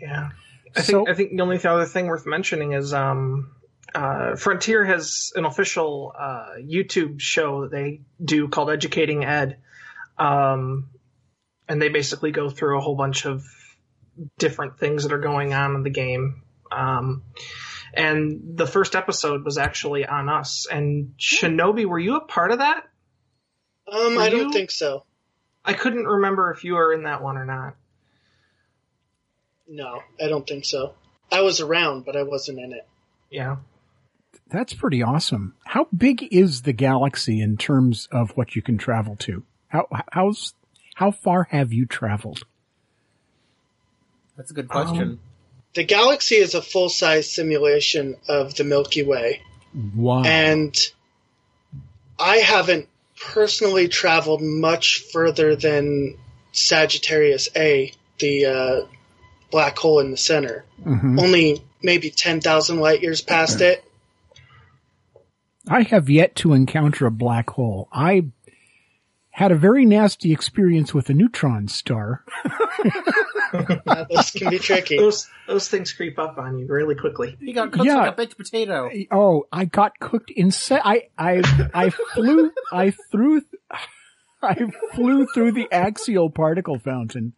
Yeah. 0.00 0.30
I 0.76 0.80
So- 0.80 1.04
think 1.04 1.08
I 1.10 1.14
think 1.14 1.36
the 1.36 1.42
only 1.42 1.62
other 1.64 1.84
thing 1.86 2.06
worth 2.06 2.26
mentioning 2.26 2.72
is 2.72 2.92
um, 2.94 3.54
uh, 3.94 4.36
Frontier 4.36 4.84
has 4.84 5.32
an 5.36 5.44
official 5.44 6.12
uh, 6.18 6.54
YouTube 6.60 7.20
show 7.20 7.62
that 7.62 7.70
they 7.70 8.00
do 8.22 8.48
called 8.48 8.70
Educating 8.70 9.24
Ed, 9.24 9.58
um, 10.18 10.90
and 11.68 11.80
they 11.80 11.88
basically 11.88 12.30
go 12.32 12.50
through 12.50 12.78
a 12.78 12.80
whole 12.80 12.96
bunch 12.96 13.24
of 13.26 13.44
different 14.38 14.78
things 14.78 15.04
that 15.04 15.12
are 15.12 15.18
going 15.20 15.54
on 15.54 15.74
in 15.74 15.82
the 15.82 15.90
game. 15.90 16.42
Um, 16.70 17.22
and 17.92 18.56
the 18.56 18.66
first 18.66 18.96
episode 18.96 19.44
was 19.44 19.58
actually 19.58 20.04
on 20.06 20.28
us. 20.28 20.66
And 20.70 21.14
Shinobi, 21.18 21.84
were 21.86 21.98
you 21.98 22.16
a 22.16 22.20
part 22.20 22.50
of 22.50 22.58
that? 22.58 22.82
Um, 23.90 24.16
Were 24.16 24.22
I 24.22 24.30
don't 24.30 24.46
you- 24.48 24.52
think 24.52 24.70
so. 24.70 25.04
I 25.64 25.72
couldn't 25.72 26.04
remember 26.06 26.50
if 26.50 26.64
you 26.64 26.74
were 26.74 26.92
in 26.92 27.04
that 27.04 27.22
one 27.22 27.36
or 27.38 27.44
not. 27.46 27.76
No, 29.66 30.02
I 30.20 30.28
don't 30.28 30.46
think 30.46 30.64
so. 30.64 30.94
I 31.32 31.40
was 31.40 31.60
around, 31.60 32.04
but 32.04 32.16
I 32.16 32.22
wasn't 32.22 32.58
in 32.58 32.72
it. 32.72 32.86
Yeah. 33.30 33.56
That's 34.48 34.74
pretty 34.74 35.02
awesome. 35.02 35.54
How 35.64 35.86
big 35.96 36.28
is 36.32 36.62
the 36.62 36.72
galaxy 36.72 37.40
in 37.40 37.56
terms 37.56 38.08
of 38.12 38.30
what 38.36 38.54
you 38.56 38.62
can 38.62 38.78
travel 38.78 39.16
to? 39.16 39.42
How, 39.68 39.86
how's, 40.12 40.54
how 40.94 41.10
far 41.10 41.44
have 41.50 41.72
you 41.72 41.86
traveled? 41.86 42.42
That's 44.36 44.50
a 44.50 44.54
good 44.54 44.68
question. 44.68 45.20
The 45.74 45.84
galaxy 45.84 46.36
is 46.36 46.54
a 46.54 46.62
full 46.62 46.88
size 46.88 47.30
simulation 47.30 48.16
of 48.28 48.54
the 48.54 48.64
Milky 48.64 49.02
Way, 49.02 49.42
Wow. 49.94 50.22
and 50.24 50.74
I 52.18 52.36
haven't 52.38 52.88
personally 53.20 53.88
traveled 53.88 54.40
much 54.40 55.04
further 55.12 55.56
than 55.56 56.16
Sagittarius 56.52 57.48
A, 57.56 57.92
the 58.20 58.46
uh, 58.46 58.86
black 59.50 59.76
hole 59.78 59.98
in 60.00 60.12
the 60.12 60.16
center. 60.16 60.64
Mhm. 60.84 61.20
Only 61.20 61.62
maybe 61.82 62.10
10,000 62.10 62.78
light 62.78 63.02
years 63.02 63.20
past 63.20 63.60
it. 63.60 63.84
I 65.68 65.82
have 65.82 66.10
yet 66.10 66.34
to 66.36 66.52
encounter 66.52 67.06
a 67.06 67.10
black 67.10 67.50
hole. 67.50 67.88
I 67.92 68.26
had 69.30 69.50
a 69.50 69.56
very 69.56 69.84
nasty 69.84 70.32
experience 70.32 70.92
with 70.94 71.08
a 71.10 71.14
neutron 71.14 71.66
star. 71.68 72.24
Uh, 73.52 74.04
those 74.10 74.30
can 74.30 74.50
be 74.50 74.58
tricky. 74.58 74.96
Those 74.98 75.28
those 75.46 75.68
things 75.68 75.92
creep 75.92 76.18
up 76.18 76.38
on 76.38 76.58
you 76.58 76.66
really 76.66 76.94
quickly. 76.94 77.36
You 77.40 77.54
got 77.54 77.72
cooked 77.72 77.86
Yeah. 77.86 77.96
like 77.96 78.12
a 78.12 78.16
baked 78.16 78.36
potato. 78.36 78.90
Oh, 79.10 79.46
I 79.50 79.64
got 79.64 79.98
cooked 79.98 80.30
inside. 80.30 80.82
I, 80.84 81.02
I, 81.18 81.42
I 81.72 81.90
flew, 81.90 82.52
I 82.72 82.90
threw, 83.10 83.42
I 84.42 84.54
flew 84.94 85.26
through 85.34 85.52
the 85.52 85.68
axial 85.72 86.30
particle 86.30 86.78
fountain 86.78 87.32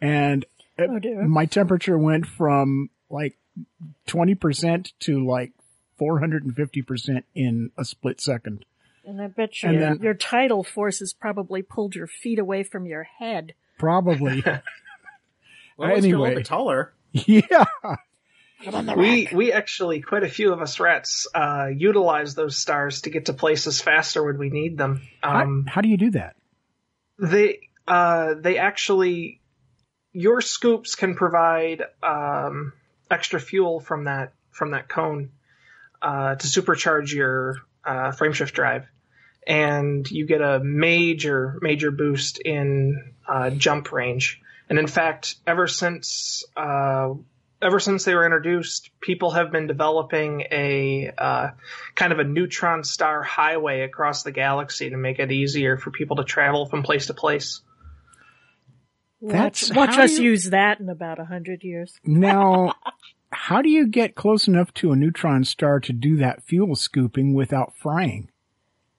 and 0.00 0.44
Oh, 0.80 1.00
my 1.26 1.46
temperature 1.46 1.98
went 1.98 2.24
from 2.24 2.88
like 3.10 3.36
20% 4.06 4.92
to 5.00 5.26
like 5.26 5.50
450% 6.00 7.22
in 7.34 7.70
a 7.76 7.84
split 7.84 8.20
second. 8.20 8.64
And 9.04 9.20
I 9.22 9.26
bet 9.28 9.62
your, 9.62 9.72
And 9.72 9.80
then- 9.82 9.98
your 10.02 10.14
tidal 10.14 10.62
forces 10.64 11.12
probably 11.12 11.62
pulled 11.62 11.94
your 11.94 12.06
feet 12.06 12.38
away 12.38 12.62
from 12.62 12.86
your 12.86 13.04
head. 13.04 13.54
Probably. 13.78 14.42
Well, 15.76 15.90
at 15.90 15.94
least 15.96 16.08
you're 16.08 16.18
a 16.18 16.22
Anyway. 16.22 16.28
little 16.30 16.40
bit 16.40 16.46
taller. 16.46 16.92
yeah. 17.12 17.64
We 18.96 19.28
we 19.32 19.52
actually 19.52 20.00
quite 20.00 20.24
a 20.24 20.28
few 20.28 20.52
of 20.52 20.60
us 20.60 20.80
rats 20.80 21.28
uh, 21.32 21.68
utilize 21.72 22.34
those 22.34 22.56
stars 22.56 23.02
to 23.02 23.10
get 23.10 23.26
to 23.26 23.32
places 23.32 23.80
faster 23.80 24.24
when 24.24 24.36
we 24.38 24.50
need 24.50 24.76
them. 24.76 25.02
Um, 25.22 25.64
how, 25.68 25.74
how 25.74 25.80
do 25.80 25.88
you 25.88 25.96
do 25.96 26.10
that? 26.12 26.34
they 27.20 27.60
uh, 27.86 28.34
they 28.40 28.58
actually 28.58 29.40
your 30.12 30.40
scoops 30.40 30.96
can 30.96 31.14
provide 31.14 31.82
um, 32.02 32.72
extra 33.08 33.38
fuel 33.38 33.78
from 33.78 34.04
that 34.06 34.32
from 34.50 34.72
that 34.72 34.88
cone 34.88 35.30
uh, 36.02 36.34
to 36.34 36.46
supercharge 36.46 37.12
your 37.12 37.56
uh, 37.84 38.12
frameshift 38.12 38.52
drive, 38.52 38.86
and 39.46 40.08
you 40.10 40.26
get 40.26 40.40
a 40.40 40.60
major 40.60 41.58
major 41.60 41.90
boost 41.90 42.38
in 42.38 43.14
uh, 43.26 43.50
jump 43.50 43.92
range. 43.92 44.40
And 44.68 44.78
in 44.78 44.86
fact, 44.86 45.36
ever 45.46 45.66
since 45.66 46.44
uh, 46.56 47.14
ever 47.60 47.80
since 47.80 48.04
they 48.04 48.14
were 48.14 48.24
introduced, 48.24 48.90
people 49.00 49.32
have 49.32 49.50
been 49.50 49.66
developing 49.66 50.42
a 50.50 51.10
uh, 51.16 51.50
kind 51.94 52.12
of 52.12 52.18
a 52.18 52.24
neutron 52.24 52.84
star 52.84 53.22
highway 53.22 53.82
across 53.82 54.22
the 54.22 54.32
galaxy 54.32 54.90
to 54.90 54.96
make 54.96 55.18
it 55.18 55.32
easier 55.32 55.76
for 55.76 55.90
people 55.90 56.16
to 56.16 56.24
travel 56.24 56.66
from 56.66 56.82
place 56.82 57.06
to 57.06 57.14
place. 57.14 57.60
That's 59.20 59.68
watch 59.70 59.76
watch 59.76 59.96
how 59.96 60.02
us 60.02 60.18
you- 60.18 60.30
use 60.30 60.50
that 60.50 60.80
in 60.80 60.88
about 60.88 61.18
a 61.18 61.24
hundred 61.24 61.64
years. 61.64 61.98
Now, 62.04 62.74
how 63.30 63.62
do 63.62 63.68
you 63.68 63.86
get 63.86 64.14
close 64.14 64.48
enough 64.48 64.72
to 64.74 64.92
a 64.92 64.96
neutron 64.96 65.44
star 65.44 65.80
to 65.80 65.92
do 65.92 66.16
that 66.16 66.42
fuel 66.44 66.74
scooping 66.74 67.34
without 67.34 67.74
frying? 67.76 68.30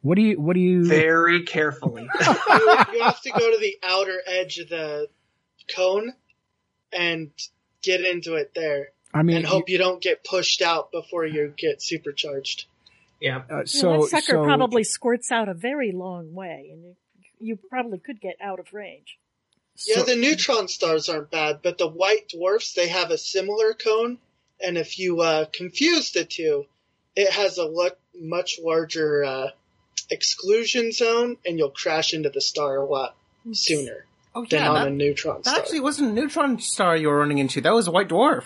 What 0.01 0.15
do 0.15 0.21
you, 0.21 0.39
what 0.39 0.53
do 0.53 0.62
you, 0.62 0.88
Very 0.88 1.43
carefully. 1.43 2.03
you, 2.03 2.09
you 2.93 3.03
have 3.03 3.21
to 3.21 3.31
go 3.31 3.51
to 3.51 3.57
the 3.59 3.77
outer 3.83 4.21
edge 4.25 4.57
of 4.59 4.69
the 4.69 5.07
cone 5.75 6.13
and 6.93 7.31
get 7.81 8.01
into 8.01 8.36
it 8.36 8.53
there, 8.55 8.89
I 9.13 9.24
mean, 9.24 9.38
and 9.38 9.45
hope 9.45 9.69
you 9.69 9.77
don't 9.77 10.01
get 10.01 10.24
pushed 10.24 10.62
out 10.62 10.91
before 10.91 11.25
you 11.25 11.54
get 11.58 11.82
supercharged. 11.82 12.65
yeah. 13.19 13.41
uh, 13.49 13.65
So, 13.65 13.65
so, 13.65 14.01
that 14.04 14.23
sucker 14.23 14.38
so, 14.38 14.43
probably 14.43 14.84
squirts 14.84 15.32
out 15.32 15.49
a 15.49 15.54
very 15.54 15.91
long 15.91 16.34
way, 16.34 16.69
and 16.71 16.84
you, 16.84 16.95
you 17.39 17.60
probably 17.69 17.99
could 17.99 18.21
get 18.21 18.36
out 18.41 18.60
of 18.60 18.73
range. 18.73 19.17
Yeah, 19.88 19.98
so- 19.98 20.04
the 20.04 20.15
neutron 20.15 20.68
stars 20.68 21.10
aren't 21.10 21.32
bad, 21.32 21.60
but 21.63 21.78
the 21.78 21.88
white 21.88 22.30
dwarfs 22.30 22.74
they 22.74 22.88
have 22.89 23.12
a 23.12 23.18
similar 23.18 23.74
cone, 23.74 24.18
and 24.63 24.78
if 24.78 25.00
you 25.00 25.22
uh, 25.22 25.46
confuse 25.54 26.12
the 26.12 26.26
two, 26.26 26.65
it 27.15 27.32
has 27.32 27.58
a 27.58 27.65
lo- 27.65 27.89
much 28.20 28.60
larger 28.63 29.24
uh, 29.24 29.48
exclusion 30.10 30.92
zone, 30.92 31.38
and 31.46 31.58
you'll 31.58 31.70
crash 31.70 32.13
into 32.13 32.30
the 32.30 32.42
star 32.42 32.78
a 32.78 32.86
lot 32.86 33.15
sooner 33.54 34.06
Oh 34.36 34.46
than 34.50 34.62
on 34.63 34.74
that, 34.76 34.88
a 34.88 34.92
neutron 34.92 35.44
star. 35.44 35.44
that 35.44 35.50
star. 35.50 35.60
actually 35.60 35.80
wasn't 35.80 36.12
a 36.12 36.13
neutron 36.13 36.60
star 36.60 36.96
you 36.96 37.08
were 37.08 37.18
running 37.18 37.38
into. 37.39 37.62
That 37.62 37.74
was 37.74 37.88
a 37.88 37.92
white 37.92 38.10
dwarf. 38.10 38.44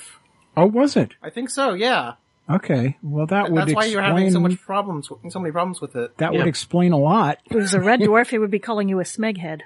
oh, 0.55 0.65
was 0.67 0.95
it? 0.95 1.13
I 1.21 1.29
think 1.29 1.49
so. 1.49 1.73
Yeah, 1.73 2.13
Okay. 2.49 2.97
Well, 3.01 3.25
that 3.27 3.49
would 3.51 3.57
that's 3.61 3.73
why 3.73 3.83
explain, 3.83 3.91
you're 3.93 4.01
having 4.01 4.31
so 4.31 4.39
much 4.41 4.59
problems, 4.61 5.09
so 5.29 5.39
many 5.39 5.51
problems 5.53 5.79
with 5.79 5.95
it. 5.95 6.17
that 6.17 6.33
Yeah. 6.33 6.39
would 6.39 6.47
explain 6.47 6.91
a 6.91 6.97
lot. 6.99 7.39
If 7.45 7.53
it 7.53 7.57
was 7.57 7.73
a 7.73 7.79
red 7.79 8.01
dwarf, 8.01 8.27
he 8.29 8.37
would 8.37 8.51
be 8.51 8.59
calling 8.59 8.89
you 8.89 8.99
a 8.99 9.03
smeghead. 9.03 9.61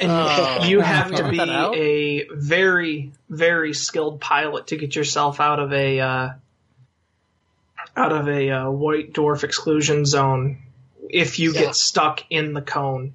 And 0.00 0.10
Oh. 0.10 0.64
you 0.64 0.80
have 0.80 1.14
to 1.14 1.28
be 1.30 1.40
a 1.40 2.26
very, 2.34 3.12
very 3.28 3.72
skilled 3.72 4.20
pilot 4.20 4.68
to 4.68 4.76
get 4.76 4.94
yourself 4.94 5.40
out 5.40 5.58
of 5.60 5.72
a 5.72 6.00
uh, 6.00 6.28
out 7.96 8.12
of 8.12 8.28
a 8.28 8.50
uh, 8.50 8.70
white 8.70 9.12
dwarf 9.12 9.42
exclusion 9.44 10.04
zone 10.04 10.58
if 11.08 11.38
you 11.38 11.52
Yeah. 11.52 11.60
get 11.60 11.74
stuck 11.76 12.22
in 12.30 12.52
the 12.54 12.62
cone. 12.62 13.14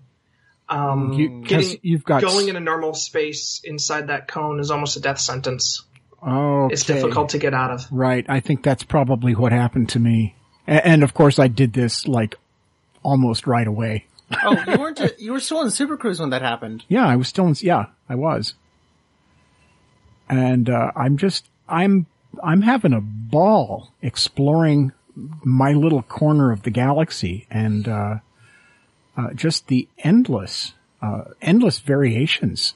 Um, 0.68 1.14
you, 1.14 1.44
getting, 1.46 1.78
you've 1.84 2.04
got 2.04 2.22
going 2.24 2.48
in 2.48 2.56
a 2.56 2.60
normal 2.60 2.96
space 2.96 3.62
inside 3.64 4.08
that 4.08 4.28
cone 4.28 4.60
is 4.60 4.72
almost 4.72 4.98
a 4.98 5.00
death 5.00 5.20
sentence. 5.20 5.84
Oh, 6.24 6.70
It's 6.72 6.84
difficult 6.86 7.30
to 7.30 7.38
get 7.38 7.54
out 7.54 7.70
of. 7.70 7.86
Right. 7.92 8.26
I 8.28 8.40
think 8.40 8.64
that's 8.64 8.82
probably 8.84 9.36
what 9.36 9.52
happened 9.52 9.90
to 9.90 10.00
me. 10.00 10.36
A- 10.68 10.86
And 10.86 11.04
of 11.04 11.14
course 11.14 11.38
I 11.38 11.48
did 11.50 11.72
this 11.74 12.08
like 12.08 12.36
almost 13.04 13.46
right 13.46 13.68
away. 13.68 14.06
Oh, 14.44 14.64
you 14.68 14.80
weren't. 14.80 15.00
you 15.20 15.32
were 15.32 15.40
still 15.40 15.62
in 15.62 15.70
Super 15.70 15.98
Cruise 15.98 16.20
when 16.20 16.32
that 16.32 16.42
happened. 16.42 16.84
Yeah, 16.88 17.06
I 17.06 17.16
was 17.16 17.28
still 17.28 17.48
in, 17.48 17.56
yeah, 17.60 17.88
I 18.10 18.16
was. 18.16 18.56
And, 20.28 20.70
uh, 20.70 20.92
I'm 20.96 21.18
just, 21.18 21.48
I'm, 21.70 22.08
I'm 22.44 22.62
having 22.64 22.94
a 22.94 23.02
ball 23.02 23.92
exploring 24.02 24.92
my 25.16 25.74
little 25.74 26.02
corner 26.02 26.52
of 26.52 26.64
the 26.64 26.72
galaxy 26.72 27.46
and, 27.50 27.88
uh, 27.88 28.16
uh, 29.16 29.34
just 29.34 29.68
the 29.68 29.88
endless, 30.00 30.74
uh, 31.02 31.26
endless 31.42 31.80
variations 31.80 32.74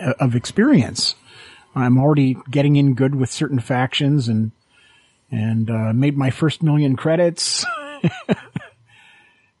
uh, 0.00 0.14
of 0.20 0.34
experience. 0.36 1.14
I'm 1.74 1.98
already 1.98 2.36
getting 2.50 2.76
in 2.76 2.94
good 2.94 3.16
with 3.16 3.30
certain 3.30 3.58
factions 3.58 4.28
and, 4.28 4.52
and, 5.30 5.68
uh, 5.68 5.92
made 5.92 6.16
my 6.16 6.30
first 6.30 6.62
million 6.62 6.94
credits. 6.94 7.66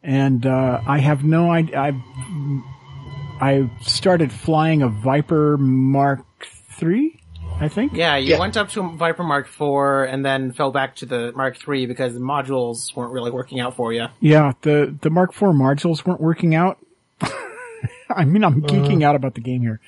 and, 0.04 0.44
uh, 0.46 0.80
I 0.86 0.98
have 0.98 1.24
no 1.24 1.50
idea, 1.50 1.80
I've 1.80 1.96
I 3.40 3.68
started 3.82 4.30
flying 4.32 4.82
a 4.82 4.88
Viper 4.88 5.56
Mark 5.58 6.24
III, 6.80 7.20
I 7.60 7.68
think. 7.68 7.92
Yeah, 7.92 8.16
you 8.16 8.30
Yeah. 8.30 8.38
went 8.38 8.56
up 8.56 8.68
to 8.70 8.82
Viper 8.96 9.24
Mark 9.24 9.46
IV 9.48 10.08
and 10.12 10.24
then 10.24 10.52
fell 10.52 10.70
back 10.70 10.94
to 10.96 11.06
the 11.06 11.32
Mark 11.34 11.56
III 11.68 11.86
because 11.86 12.14
the 12.14 12.20
modules 12.20 12.94
weren't 12.94 13.12
really 13.12 13.32
working 13.32 13.58
out 13.60 13.74
for 13.74 13.92
you. 13.92 14.06
Yeah, 14.20 14.52
the, 14.62 14.94
the 15.00 15.10
Mark 15.10 15.30
IV 15.30 15.48
modules 15.48 16.06
weren't 16.06 16.20
working 16.20 16.54
out. 16.54 16.78
I 18.08 18.24
mean, 18.24 18.44
I'm 18.44 18.62
geeking 18.62 19.02
out 19.02 19.16
about 19.16 19.34
the 19.34 19.40
game 19.40 19.62
here, 19.62 19.80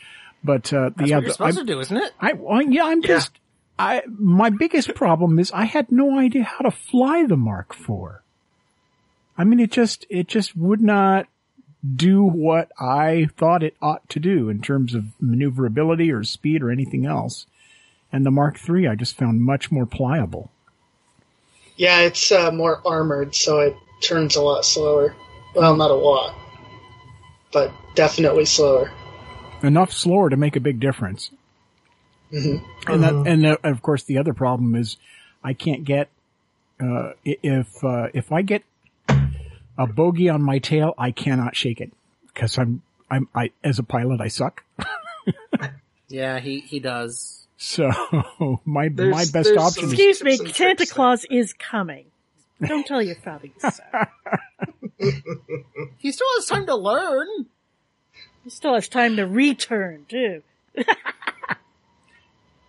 but, 0.43 0.73
uh, 0.73 0.91
That's 0.97 0.97
the 0.97 1.03
what 1.03 1.13
other, 1.19 1.27
you're 1.27 1.33
supposed 1.35 1.59
I, 1.59 1.61
to 1.61 1.67
do, 1.67 1.81
isn't 1.81 1.97
it? 1.97 2.13
I, 2.21 2.33
well, 2.33 2.63
yeah, 2.63 2.85
I'm 2.85 3.03
just, 3.03 3.31
I, 3.79 4.03
my 4.09 4.51
biggest 4.51 4.95
problem 4.95 5.39
is 5.39 5.53
I 5.53 5.65
had 5.67 5.93
no 5.93 6.19
idea 6.19 6.43
how 6.45 6.59
to 6.65 6.71
fly 6.73 7.25
the 7.27 7.37
Mark 7.37 7.77
IV. 7.79 8.23
I 9.39 9.45
mean, 9.45 9.61
it 9.61 9.71
just, 9.71 10.07
it 10.09 10.29
just 10.29 10.57
would 10.57 10.81
not 10.81 11.27
do 11.95 12.23
what 12.23 12.71
I 12.81 13.29
thought 13.37 13.63
it 13.63 13.77
ought 13.81 14.09
to 14.11 14.21
do 14.21 14.49
in 14.49 14.61
terms 14.61 14.95
of 14.95 15.05
maneuverability 15.21 16.11
or 16.11 16.25
speed 16.25 16.63
or 16.63 16.71
anything 16.71 17.07
else. 17.07 17.47
And 18.13 18.25
the 18.25 18.31
Mark 18.31 18.59
III 18.69 18.89
I 18.89 18.95
just 18.95 19.17
found 19.17 19.43
much 19.43 19.71
more 19.71 19.87
pliable. 19.87 20.51
Yeah, 21.77 22.01
it's 22.01 22.33
uh, 22.33 22.51
more 22.51 22.81
armored, 22.87 23.35
so 23.35 23.61
it 23.61 23.77
turns 24.03 24.37
a 24.37 24.43
lot 24.43 24.65
slower. 24.65 25.15
Well, 25.55 25.77
not 25.77 25.91
a 25.91 25.95
lot, 25.95 26.35
but 27.53 27.71
definitely 27.95 28.47
slower. 28.47 28.91
Enough 29.63 29.93
slower 29.93 30.31
to 30.31 30.37
make 30.37 30.57
a 30.57 30.61
big 30.61 30.81
difference. 30.81 31.31
Mhm. 32.33 32.65
And 32.87 33.03
that, 33.03 33.15
and 33.15 33.47
uh, 33.47 33.57
of 33.63 33.83
course 33.83 34.03
the 34.05 34.19
other 34.19 34.35
problem 34.35 34.75
is 34.75 34.97
I 35.45 35.53
can't 35.53 35.85
get, 35.85 36.09
uh, 36.81 37.13
if, 37.25 37.85
uh, 37.85 38.09
if 38.15 38.33
I 38.33 38.43
get 38.43 38.65
a 39.79 39.87
bogey 39.87 40.29
on 40.29 40.43
my 40.43 40.59
tail, 40.59 40.95
I 40.99 41.11
cannot 41.11 41.55
shake 41.57 41.81
it 41.81 41.93
because 42.29 42.59
I'm, 42.59 42.83
I'm, 43.11 43.29
I, 43.35 43.51
as 43.65 43.79
a 43.79 43.83
pilot, 43.83 44.21
I 44.21 44.29
suck. 44.29 44.65
Yeah, 46.09 46.39
he 46.39 46.61
he 46.61 46.79
does. 46.79 47.49
So 47.57 47.91
my, 48.65 48.89
There's- 48.89 49.13
my 49.13 49.25
best 49.33 49.57
option 49.59 49.73
some- 49.73 49.85
is, 49.87 49.93
Excuse 49.95 50.23
me, 50.23 50.37
Santa 50.53 50.87
Claus 50.87 51.27
is 51.29 51.53
coming. 51.53 52.05
Don't 52.65 52.87
tell 52.87 53.03
your 53.03 53.17
father 53.17 53.47
you 53.47 53.53
suck. 53.59 54.11
He 55.99 56.13
still 56.13 56.27
has 56.37 56.47
time 56.47 56.67
to 56.67 56.77
learn. 56.77 57.27
He 58.45 58.51
still 58.51 58.75
has 58.75 58.89
time 58.89 59.17
to 59.17 59.27
return 59.27 60.07
too. 60.09 60.43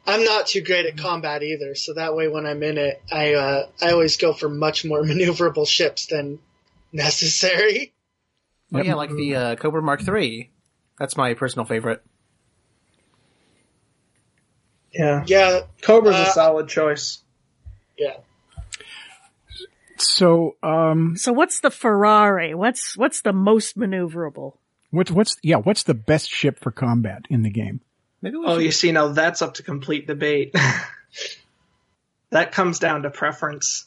I'm 0.05 0.23
not 0.23 0.47
too 0.47 0.61
great 0.61 0.85
at 0.85 0.97
combat 0.97 1.43
either, 1.43 1.75
so 1.75 1.93
that 1.93 2.15
way 2.15 2.27
when 2.27 2.45
I'm 2.45 2.63
in 2.63 2.77
it, 2.77 3.01
I 3.11 3.33
uh, 3.33 3.67
I 3.81 3.91
always 3.91 4.17
go 4.17 4.33
for 4.33 4.47
much 4.49 4.83
more 4.85 5.03
maneuverable 5.03 5.67
ships 5.67 6.07
than 6.07 6.39
necessary. 6.91 7.93
Oh, 8.73 8.81
yeah, 8.81 8.95
like 8.95 9.11
the 9.11 9.35
uh, 9.35 9.55
Cobra 9.55 9.81
Mark 9.81 10.05
III. 10.07 10.51
That's 10.99 11.15
my 11.15 11.33
personal 11.35 11.65
favorite. 11.65 12.03
Yeah. 14.93 15.23
Yeah, 15.27 15.61
Cobra's 15.81 16.15
Uh, 16.15 16.25
a 16.29 16.31
solid 16.33 16.67
choice. 16.67 17.19
yeah. 17.97 18.17
So, 19.99 20.55
um, 20.61 21.15
So 21.17 21.33
what's 21.33 21.59
the 21.59 21.71
Ferrari? 21.71 22.53
What's 22.53 22.95
what's 22.97 23.21
the 23.21 23.33
most 23.33 23.77
maneuverable? 23.77 24.57
what's 24.91 25.11
what's 25.11 25.35
yeah, 25.43 25.57
what's 25.57 25.83
the 25.83 25.93
best 25.93 26.29
ship 26.29 26.59
for 26.59 26.71
combat 26.71 27.23
in 27.29 27.41
the 27.43 27.49
game? 27.49 27.81
Maybe 28.21 28.37
we 28.37 28.45
Oh, 28.45 28.55
should- 28.57 28.63
you 28.65 28.71
see, 28.71 28.91
now 28.91 29.09
that's 29.09 29.41
up 29.41 29.55
to 29.55 29.63
complete 29.63 30.07
debate. 30.07 30.55
that 32.29 32.51
comes 32.51 32.79
down 32.79 33.03
to 33.03 33.09
preference. 33.09 33.85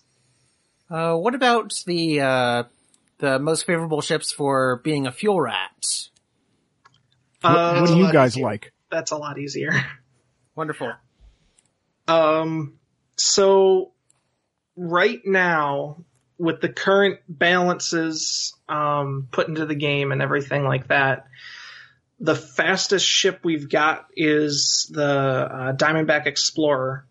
Uh, 0.90 1.14
what 1.16 1.34
about 1.36 1.72
the 1.86 2.20
uh, 2.20 2.62
the 3.20 3.38
most 3.38 3.64
favorable 3.66 4.00
ships 4.00 4.32
for 4.32 4.80
being 4.82 5.06
a 5.06 5.12
fuel 5.12 5.40
rat? 5.40 5.70
What, 7.40 7.50
Uh, 7.56 7.80
what 7.80 7.86
do 7.88 7.96
you 7.96 8.12
guys 8.12 8.32
easier. 8.36 8.44
like? 8.46 8.72
that's 8.90 9.12
a 9.12 9.16
lot 9.16 9.38
easier. 9.38 9.70
Wonderful. 10.56 10.92
Um, 12.08 12.74
so 13.16 13.92
right 14.76 15.20
now, 15.24 16.04
with 16.38 16.60
the 16.60 16.68
current 16.68 17.20
balances 17.28 18.52
um, 18.68 19.28
put 19.30 19.46
into 19.48 19.64
the 19.66 19.74
game 19.76 20.10
and 20.10 20.20
everything 20.20 20.64
like 20.64 20.88
that, 20.88 21.26
the 22.18 22.34
fastest 22.34 23.06
ship 23.06 23.40
we've 23.44 23.68
got 23.70 24.06
is 24.16 24.90
the 24.92 25.04
uh, 25.04 25.72
Diamondback 25.76 26.26
Explorer, 26.26 27.06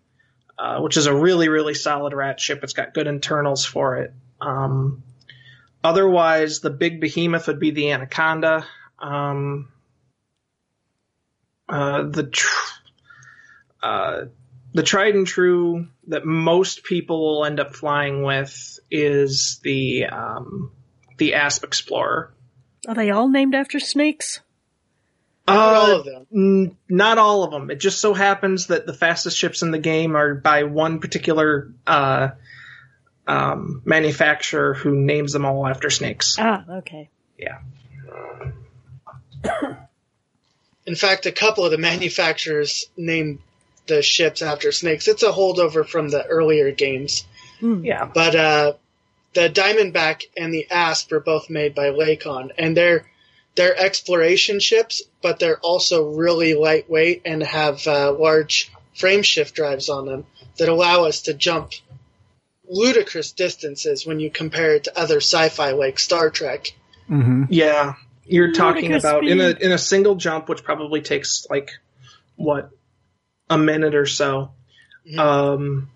uh, 0.57 0.79
which 0.81 0.97
is 0.97 1.05
a 1.05 1.15
really, 1.15 1.47
really 1.49 1.73
solid 1.73 2.13
rat 2.13 2.39
ship. 2.39 2.63
It's 2.63 2.73
got 2.73 2.93
good 2.93 3.07
internals 3.07 3.63
for 3.65 3.97
it. 3.97 4.13
Um, 4.41 5.01
otherwise, 5.83 6.59
the 6.59 6.69
big 6.69 6.99
behemoth 7.01 7.47
would 7.47 7.59
be 7.59 7.71
the 7.71 7.91
Anaconda. 7.91 8.65
Um, 8.99 9.69
uh, 11.67 12.03
the 12.03 12.23
tr- 12.23 12.71
uh, 13.81 14.21
the 14.73 14.83
tried 14.83 15.15
and 15.15 15.25
true 15.27 15.87
that 16.07 16.25
most 16.25 16.83
people 16.83 17.19
will 17.37 17.45
end 17.45 17.59
up 17.59 17.75
flying 17.75 18.23
with 18.23 18.79
is 18.91 19.59
the 19.63 20.05
um, 20.05 20.71
the 21.17 21.35
Asp 21.35 21.63
Explorer. 21.63 22.33
Are 22.87 22.95
they 22.95 23.11
all 23.11 23.27
named 23.29 23.55
after 23.55 23.79
snakes? 23.79 24.39
Not 25.47 25.57
all 25.75 25.91
Uh, 25.91 25.99
of 25.99 26.05
them. 26.05 26.27
n- 26.33 26.77
not 26.87 27.17
all 27.17 27.43
of 27.43 27.51
them. 27.51 27.71
It 27.71 27.79
just 27.79 27.99
so 28.01 28.13
happens 28.13 28.67
that 28.67 28.85
the 28.85 28.93
fastest 28.93 29.37
ships 29.37 29.61
in 29.63 29.71
the 29.71 29.79
game 29.79 30.15
are 30.15 30.35
by 30.35 30.63
one 30.63 30.99
particular 30.99 31.71
uh, 31.87 32.29
um, 33.29 33.81
manufacturer 33.85 34.73
who 34.73 34.95
names 34.95 35.33
them 35.33 35.45
all 35.45 35.67
after 35.67 35.91
snakes. 35.91 36.35
Ah, 36.39 36.65
okay. 36.79 37.09
Yeah. 37.37 37.59
In 40.85 40.95
fact, 40.95 41.27
a 41.27 41.31
couple 41.31 41.63
of 41.63 41.71
the 41.71 41.77
manufacturers 41.77 42.87
named 42.97 43.39
the 43.85 44.01
ships 44.01 44.41
after 44.41 44.71
snakes. 44.71 45.07
It's 45.07 45.21
a 45.21 45.31
holdover 45.31 45.87
from 45.87 46.09
the 46.09 46.25
earlier 46.25 46.71
games. 46.71 47.25
Yeah. 47.61 48.09
But 48.11 48.35
uh, 48.35 48.73
the 49.33 49.49
Diamondback 49.49 50.23
and 50.35 50.51
the 50.51 50.67
Asp 50.71 51.11
are 51.11 51.19
both 51.19 51.51
made 51.51 51.75
by 51.75 51.89
Lakon, 51.89 52.49
and 52.57 52.75
they're 52.75 53.05
they're 53.55 53.77
exploration 53.77 54.59
ships, 54.59 55.03
but 55.21 55.37
they're 55.37 55.59
also 55.59 56.09
really 56.09 56.55
lightweight 56.55 57.23
and 57.25 57.43
have 57.43 57.85
uh, 57.85 58.11
large 58.11 58.71
frame 58.95 59.21
shift 59.21 59.53
drives 59.53 59.89
on 59.89 60.05
them 60.05 60.25
that 60.57 60.69
allow 60.69 61.03
us 61.03 61.23
to 61.23 61.33
jump 61.33 61.73
ludicrous 62.69 63.31
distances 63.31 64.05
when 64.05 64.19
you 64.19 64.29
compare 64.29 64.75
it 64.75 64.85
to 64.85 64.97
other 64.97 65.17
sci-fi 65.17 65.71
like 65.71 65.99
Star 65.99 66.29
Trek. 66.29 66.67
hmm 67.07 67.43
Yeah, 67.49 67.95
you're 68.25 68.53
talking 68.53 68.91
Ludicrous 68.91 69.03
about 69.03 69.27
in 69.27 69.41
a 69.41 69.49
in 69.49 69.71
a 69.71 69.77
single 69.77 70.15
jump, 70.15 70.47
which 70.47 70.63
probably 70.63 71.01
takes 71.01 71.47
like 71.49 71.71
what 72.35 72.69
a 73.49 73.57
minute 73.57 73.95
or 73.95 74.05
so. 74.05 74.51
Mhm. 75.11 75.19
Um, 75.19 75.89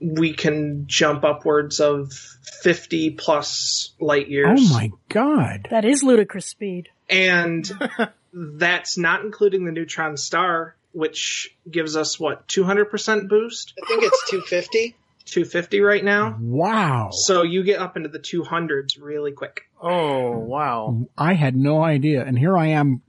we 0.00 0.32
can 0.34 0.86
jump 0.86 1.24
upwards 1.24 1.80
of 1.80 2.12
fifty 2.12 3.10
plus 3.10 3.92
light 4.00 4.28
years. 4.28 4.60
Oh 4.62 4.72
my 4.74 4.90
god. 5.08 5.68
That 5.70 5.84
is 5.84 6.02
ludicrous 6.02 6.46
speed. 6.46 6.88
And 7.10 7.68
that's 8.32 8.96
not 8.96 9.24
including 9.24 9.64
the 9.64 9.72
neutron 9.72 10.16
star, 10.16 10.76
which 10.92 11.54
gives 11.68 11.96
us 11.96 12.20
what 12.20 12.46
two 12.46 12.64
hundred 12.64 12.86
percent 12.86 13.28
boost, 13.28 13.74
I 13.82 13.86
think 13.86 14.04
it's 14.04 14.30
250. 14.30 14.94
Two 15.24 15.44
fifty 15.44 15.80
right 15.80 16.04
now. 16.04 16.36
Wow. 16.40 17.10
So 17.12 17.42
you 17.42 17.62
get 17.62 17.80
up 17.80 17.96
into 17.96 18.08
the 18.08 18.18
two 18.18 18.42
hundreds 18.44 18.96
really 18.98 19.32
quick. 19.32 19.62
Oh 19.80 20.30
wow! 20.38 21.06
I 21.18 21.34
had 21.34 21.56
no 21.56 21.82
idea. 21.82 22.24
And 22.24 22.38
here 22.38 22.56
I 22.56 22.66
am 22.68 23.02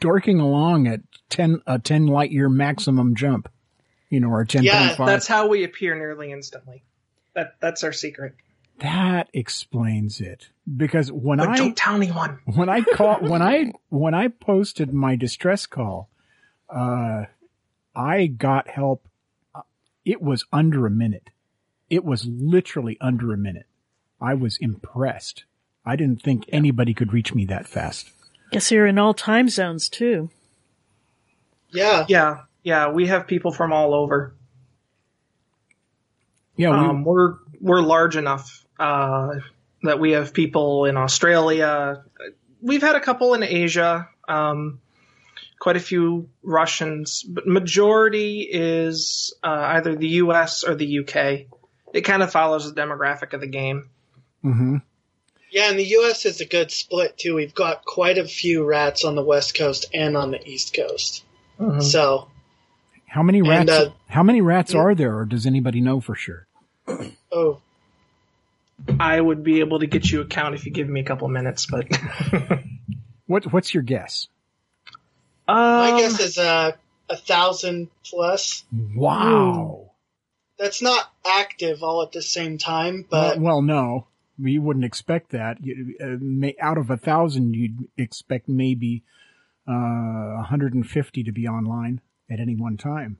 dorking 0.00 0.40
along 0.40 0.86
at 0.86 1.00
10, 1.30 1.60
a 1.66 1.78
10 1.78 2.06
light 2.06 2.30
year 2.32 2.48
maximum 2.48 3.14
jump. 3.14 3.50
You 4.10 4.20
know, 4.20 4.28
or 4.28 4.44
10.5. 4.44 4.62
Yeah, 4.64 4.94
That's 4.98 5.26
how 5.26 5.48
we 5.48 5.64
appear 5.64 5.94
nearly 5.94 6.32
instantly. 6.32 6.84
That 7.34 7.54
that's 7.60 7.82
our 7.82 7.92
secret. 7.92 8.34
that 8.80 9.28
explains 9.32 10.20
it. 10.20 10.48
Because 10.76 11.10
when 11.10 11.38
But 11.38 11.48
I, 11.48 11.56
don't 11.56 11.76
tell 11.76 11.94
anyone. 11.96 12.40
when 12.44 12.68
I 12.68 12.82
call, 12.82 13.16
when 13.20 13.40
I, 13.40 13.72
when 13.88 14.12
I 14.14 14.28
posted 14.28 14.92
my 14.92 15.16
distress 15.16 15.64
call, 15.66 16.10
uh, 16.68 17.24
I 17.96 18.26
got 18.26 18.68
help. 18.68 19.08
Uh, 19.54 19.62
It 20.04 20.20
was 20.20 20.44
under 20.52 20.86
a 20.86 20.90
minute. 20.90 21.30
It 21.92 22.06
was 22.06 22.24
literally 22.24 22.96
under 23.02 23.34
a 23.34 23.36
minute. 23.36 23.66
I 24.18 24.32
was 24.32 24.56
impressed. 24.62 25.44
I 25.84 25.94
didn't 25.94 26.22
think 26.22 26.44
anybody 26.48 26.94
could 26.94 27.12
reach 27.12 27.34
me 27.34 27.44
that 27.44 27.68
fast. 27.68 28.08
Guess 28.50 28.70
you're 28.70 28.86
in 28.86 28.98
all 28.98 29.12
time 29.12 29.50
zones 29.50 29.90
too. 29.90 30.30
Yeah. 31.70 32.06
Yeah, 32.08 32.44
yeah, 32.62 32.88
we 32.88 33.08
have 33.08 33.26
people 33.26 33.52
from 33.52 33.74
all 33.74 33.92
over. 33.92 34.34
Yeah, 36.56 36.70
we, 36.70 36.76
Um, 36.76 37.04
we're 37.04 37.34
we're 37.60 37.82
large 37.82 38.16
enough 38.16 38.64
uh, 38.78 39.34
that 39.82 40.00
we 40.00 40.12
have 40.12 40.32
people 40.32 40.86
in 40.86 40.96
Australia. 40.96 42.04
We've 42.62 42.80
had 42.80 42.96
a 42.96 43.00
couple 43.00 43.34
in 43.34 43.42
Asia. 43.42 44.08
Um, 44.26 44.80
quite 45.58 45.76
a 45.76 45.80
few 45.80 46.30
Russians, 46.42 47.22
but 47.22 47.46
majority 47.46 48.48
is 48.50 49.34
uh, 49.42 49.74
either 49.76 49.94
the 49.94 50.08
U.S. 50.24 50.64
or 50.64 50.74
the 50.74 50.86
U.K. 50.86 51.48
It 51.92 52.02
kind 52.02 52.22
of 52.22 52.32
follows 52.32 52.72
the 52.72 52.80
demographic 52.80 53.32
of 53.34 53.40
the 53.40 53.46
game. 53.46 53.90
hmm 54.42 54.76
Yeah, 55.50 55.68
and 55.70 55.78
the 55.78 55.84
U.S. 55.84 56.24
is 56.26 56.40
a 56.40 56.46
good 56.46 56.70
split 56.70 57.18
too. 57.18 57.34
We've 57.34 57.54
got 57.54 57.84
quite 57.84 58.18
a 58.18 58.24
few 58.26 58.64
rats 58.64 59.04
on 59.04 59.14
the 59.14 59.22
West 59.24 59.54
Coast 59.56 59.86
and 59.92 60.16
on 60.16 60.30
the 60.30 60.42
East 60.48 60.74
Coast. 60.74 61.24
So, 61.80 62.28
How 63.06 63.22
many 63.22 63.40
rats? 63.42 63.70
uh, 63.70 63.92
how 64.08 64.22
many 64.24 64.40
rats 64.40 64.74
are 64.74 64.94
there, 64.96 65.16
or 65.16 65.24
does 65.26 65.46
anybody 65.46 65.80
know 65.80 66.00
for 66.00 66.14
sure? 66.16 66.46
oh, 67.30 67.60
I 68.98 69.20
would 69.20 69.44
be 69.44 69.60
able 69.60 69.78
to 69.78 69.86
get 69.86 70.10
you 70.10 70.22
a 70.22 70.24
count 70.24 70.56
if 70.56 70.66
you 70.66 70.72
give 70.72 70.88
me 70.88 71.00
a 71.00 71.04
couple 71.04 71.28
minutes, 71.28 71.66
but 71.66 71.86
What 73.26 73.52
What's 73.52 73.72
your 73.74 73.84
guess? 73.84 74.26
my 75.46 75.90
um, 75.92 75.98
guess 75.98 76.18
is 76.20 76.38
uh, 76.38 76.72
a 77.08 77.16
thousand 77.16 77.88
plus. 78.04 78.64
Wow. 78.96 79.91
That's 80.58 80.82
not 80.82 81.10
active 81.26 81.82
all 81.82 82.02
at 82.02 82.12
the 82.12 82.22
same 82.22 82.58
time, 82.58 83.04
but 83.08 83.38
well, 83.38 83.44
well, 83.44 83.62
no, 83.62 84.06
you 84.38 84.62
wouldn't 84.62 84.84
expect 84.84 85.30
that. 85.30 85.64
You, 85.64 85.96
uh, 86.00 86.16
may, 86.20 86.54
out 86.60 86.78
of 86.78 86.90
a 86.90 86.96
thousand, 86.96 87.54
you'd 87.54 87.88
expect 87.96 88.48
maybe 88.48 89.02
uh, 89.66 90.36
150 90.36 91.24
to 91.24 91.32
be 91.32 91.48
online 91.48 92.00
at 92.30 92.40
any 92.40 92.54
one 92.56 92.76
time. 92.76 93.18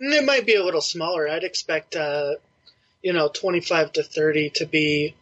it 0.00 0.24
might 0.24 0.46
be 0.46 0.54
a 0.54 0.64
little 0.64 0.80
smaller. 0.80 1.28
I'd 1.28 1.44
expect, 1.44 1.94
uh, 1.94 2.36
you 3.02 3.12
know, 3.12 3.28
25 3.28 3.92
to 3.94 4.02
30 4.02 4.50
to 4.56 4.66
be 4.66 5.14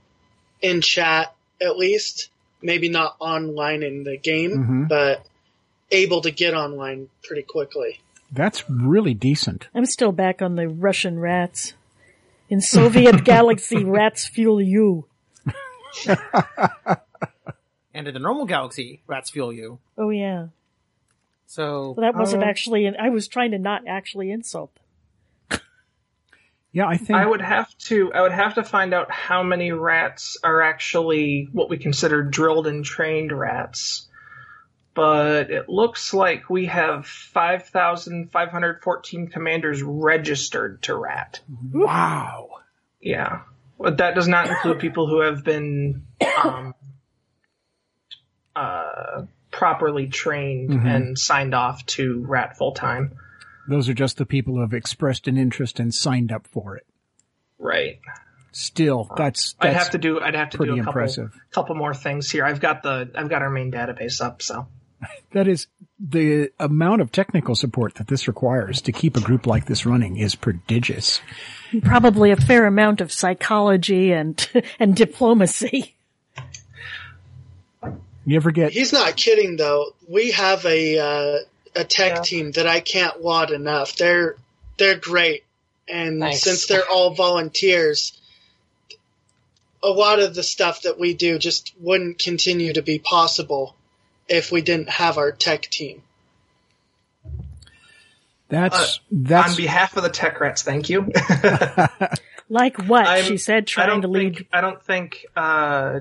in 0.60 0.80
chat 0.80 1.34
at 1.60 1.76
least. 1.76 2.30
Maybe 2.62 2.88
not 2.88 3.16
online 3.20 3.82
in 3.82 4.04
the 4.04 4.16
game, 4.16 4.50
Mhm. 4.50 4.88
but 4.88 5.26
able 5.90 6.20
to 6.22 6.30
get 6.30 6.54
online 6.54 7.08
pretty 7.22 7.42
quickly. 7.42 8.00
That's 8.30 8.68
really 8.68 9.14
decent. 9.14 9.68
I'm 9.74 9.86
still 9.86 10.12
back 10.12 10.42
on 10.42 10.56
the 10.56 10.68
Russian 10.68 11.18
rats. 11.18 11.74
In 12.50 12.60
Soviet 12.60 13.24
galaxy, 13.24 13.84
rats 13.84 14.26
fuel 14.26 14.60
you. 14.60 15.06
And 17.94 18.06
in 18.06 18.14
the 18.14 18.20
normal 18.20 18.44
galaxy, 18.46 19.02
rats 19.08 19.30
fuel 19.30 19.52
you. 19.52 19.80
Oh 19.96 20.10
yeah. 20.10 20.48
So 21.46 21.94
Well, 21.96 22.06
that 22.12 22.16
wasn't 22.16 22.44
Uh, 22.44 22.46
actually. 22.46 22.88
I 22.96 23.08
was 23.08 23.26
trying 23.26 23.50
to 23.52 23.58
not 23.58 23.88
actually 23.88 24.30
insult 24.30 24.70
them. 25.50 25.60
Yeah, 26.70 26.86
I 26.86 26.98
think 26.98 27.18
I 27.18 27.26
would 27.26 27.40
have 27.40 27.76
to 27.88 28.12
I 28.12 28.20
would 28.20 28.30
have 28.32 28.54
to 28.56 28.62
find 28.62 28.92
out 28.92 29.10
how 29.10 29.42
many 29.42 29.72
rats 29.72 30.36
are 30.44 30.60
actually 30.62 31.48
what 31.50 31.70
we 31.70 31.78
consider 31.78 32.22
drilled 32.22 32.66
and 32.66 32.84
trained 32.84 33.32
rats. 33.32 34.06
But 34.98 35.50
it 35.52 35.68
looks 35.68 36.12
like 36.12 36.50
we 36.50 36.66
have 36.66 37.06
5,514 37.06 39.28
commanders 39.28 39.80
registered 39.80 40.82
to 40.82 40.96
RAT. 40.96 41.38
Wow. 41.72 42.48
Yeah. 43.00 43.42
But 43.78 43.98
that 43.98 44.16
does 44.16 44.26
not 44.26 44.48
include 44.48 44.78
people 44.80 45.06
who 45.06 45.20
have 45.20 45.44
been 45.44 46.02
um, 46.42 46.74
uh, 48.56 49.22
properly 49.52 50.08
trained 50.08 50.70
Mhm. 50.70 50.96
and 50.96 51.16
signed 51.18 51.54
off 51.54 51.86
to 51.86 52.24
RAT 52.26 52.56
full 52.56 52.72
time. 52.72 53.16
Those 53.68 53.88
are 53.88 53.94
just 53.94 54.16
the 54.16 54.26
people 54.26 54.54
who 54.54 54.62
have 54.62 54.74
expressed 54.74 55.28
an 55.28 55.36
interest 55.36 55.78
and 55.78 55.94
signed 55.94 56.32
up 56.32 56.48
for 56.48 56.76
it. 56.76 56.86
Right. 57.56 58.00
Still, 58.50 59.08
that's, 59.16 59.52
that's 59.52 59.56
I'd 59.60 59.74
have 59.78 59.90
to 59.90 59.98
do. 59.98 60.20
I'd 60.20 60.34
have 60.34 60.50
to 60.50 60.58
do 60.58 60.64
a 60.64 60.66
couple, 60.78 60.88
impressive. 60.88 61.40
couple 61.52 61.74
more 61.76 61.94
things 61.94 62.28
here. 62.30 62.44
I've 62.44 62.58
got 62.60 62.82
the. 62.82 63.08
I've 63.14 63.28
got 63.28 63.42
our 63.42 63.50
main 63.50 63.70
database 63.70 64.20
up. 64.24 64.42
So 64.42 64.66
That 65.32 65.46
is 65.46 65.66
the 66.00 66.50
amount 66.58 67.02
of 67.02 67.12
technical 67.12 67.54
support 67.54 67.96
that 67.96 68.08
this 68.08 68.26
requires 68.28 68.80
to 68.82 68.92
keep 68.92 69.16
a 69.16 69.20
group 69.20 69.46
like 69.46 69.66
this 69.66 69.84
running 69.84 70.16
is 70.16 70.34
prodigious. 70.34 71.20
Probably 71.82 72.30
a 72.30 72.36
fair 72.36 72.66
amount 72.66 73.00
of 73.00 73.12
psychology 73.12 74.12
and 74.12 74.48
and 74.78 74.96
diplomacy. 74.96 75.94
You 78.24 78.36
ever 78.36 78.50
get 78.50 78.72
He's 78.72 78.92
not 78.92 79.16
kidding 79.16 79.56
though. 79.56 79.94
We 80.08 80.32
have 80.32 80.64
a 80.64 80.98
uh, 80.98 81.38
a 81.74 81.84
tech 81.84 82.22
team 82.22 82.52
that 82.52 82.66
I 82.66 82.80
can't 82.80 83.20
wad 83.20 83.50
enough. 83.50 83.96
They're 83.96 84.36
they're 84.78 84.98
great, 84.98 85.44
and 85.88 86.18
Nice. 86.20 86.42
since 86.42 86.66
they're 86.66 86.88
all 86.90 87.14
volunteers, 87.14 88.18
a 89.82 89.88
lot 89.88 90.20
of 90.20 90.34
the 90.34 90.42
stuff 90.42 90.82
that 90.82 90.98
we 90.98 91.14
do 91.14 91.38
just 91.38 91.72
wouldn't 91.80 92.18
continue 92.18 92.72
to 92.72 92.82
be 92.82 92.98
possible 92.98 93.74
if 94.28 94.50
we 94.52 94.60
didn't 94.62 94.88
have 94.90 95.18
our 95.18 95.32
tech 95.32 95.62
team. 95.62 96.02
that's 98.48 98.76
Uh, 98.76 98.86
that's 99.12 99.50
on 99.50 99.56
behalf 99.56 99.96
of 99.96 100.02
the 100.02 100.08
tech 100.10 100.40
rats, 100.40 100.62
thank 100.62 100.88
you. 100.88 101.10
Like 102.50 102.78
what 102.88 103.06
I'm- 103.06 103.24
she 103.24 103.36
said, 103.36 103.64
I 103.64 103.66
trying 103.66 103.88
don't 103.88 104.00
to 104.02 104.08
lead. 104.08 104.36
think 104.36 104.48
I 104.54 104.62
don't 104.62 104.82
think 104.82 105.26
uh, 105.36 106.00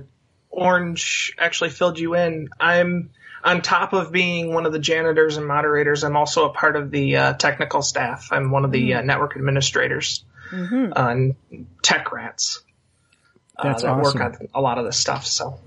Orange 0.49 1.35
actually 1.37 1.71
filled 1.71 1.99
you 1.99 2.15
in. 2.15 2.47
I'm 2.57 3.09
on 3.43 3.61
top 3.61 3.91
of 3.91 4.13
being 4.13 4.53
one 4.53 4.65
of 4.65 4.71
the 4.71 4.79
janitors 4.79 5.35
and 5.35 5.45
moderators. 5.45 6.05
I'm 6.05 6.15
also 6.15 6.45
a 6.45 6.53
part 6.53 6.77
of 6.77 6.89
the 6.89 7.17
uh, 7.17 7.33
technical 7.33 7.81
staff. 7.81 8.29
I'm 8.31 8.49
one 8.51 8.63
of 8.63 8.71
the 8.71 8.93
uh, 8.93 9.01
network 9.01 9.35
administrators 9.35 10.23
Mhm. 10.53 10.93
on 10.95 11.35
Tech 11.81 12.13
Rats. 12.13 12.63
uh, 13.57 13.63
That's 13.63 13.81
that 13.83 13.89
awesome. 13.89 14.21
work 14.21 14.39
on 14.39 14.47
a 14.55 14.61
lot 14.61 14.77
of 14.77 14.85
this 14.85 14.97
stuff. 14.97 15.25
So 15.27 15.59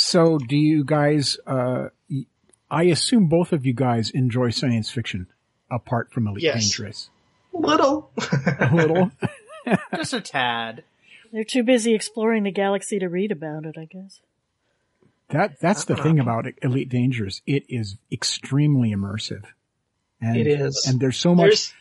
so. 0.00 0.38
Do 0.38 0.56
you 0.56 0.84
guys? 0.84 1.36
Uh, 1.46 1.88
y- 2.10 2.26
I 2.70 2.84
assume 2.84 3.26
both 3.28 3.52
of 3.52 3.64
you 3.66 3.72
guys 3.72 4.10
enjoy 4.10 4.50
science 4.50 4.90
fiction, 4.90 5.26
apart 5.70 6.12
from 6.12 6.26
Elite 6.26 6.44
Yes. 6.44 6.62
Dangerous. 6.64 7.10
little. 7.52 8.10
A 8.60 8.70
little. 8.74 9.10
Just 9.96 10.12
a 10.14 10.20
tad. 10.20 10.84
They're 11.32 11.44
too 11.44 11.62
busy 11.62 11.94
exploring 11.94 12.44
the 12.44 12.50
galaxy 12.50 12.98
to 12.98 13.08
read 13.08 13.32
about 13.32 13.66
it, 13.66 13.76
I 13.78 13.84
guess. 13.84 14.20
That 15.28 15.60
that's 15.60 15.84
the 15.84 15.94
thing 15.96 16.18
about 16.18 16.46
Elite 16.62 16.88
Dangerous. 16.88 17.42
It 17.46 17.64
is 17.68 17.96
extremely 18.10 18.94
immersive. 18.94 19.44
And, 20.22 20.36
It 20.38 20.46
is. 20.46 20.86
and 20.86 20.98
there's 20.98 21.18
so 21.18 21.34
much. 21.34 21.44
There's 21.48 21.74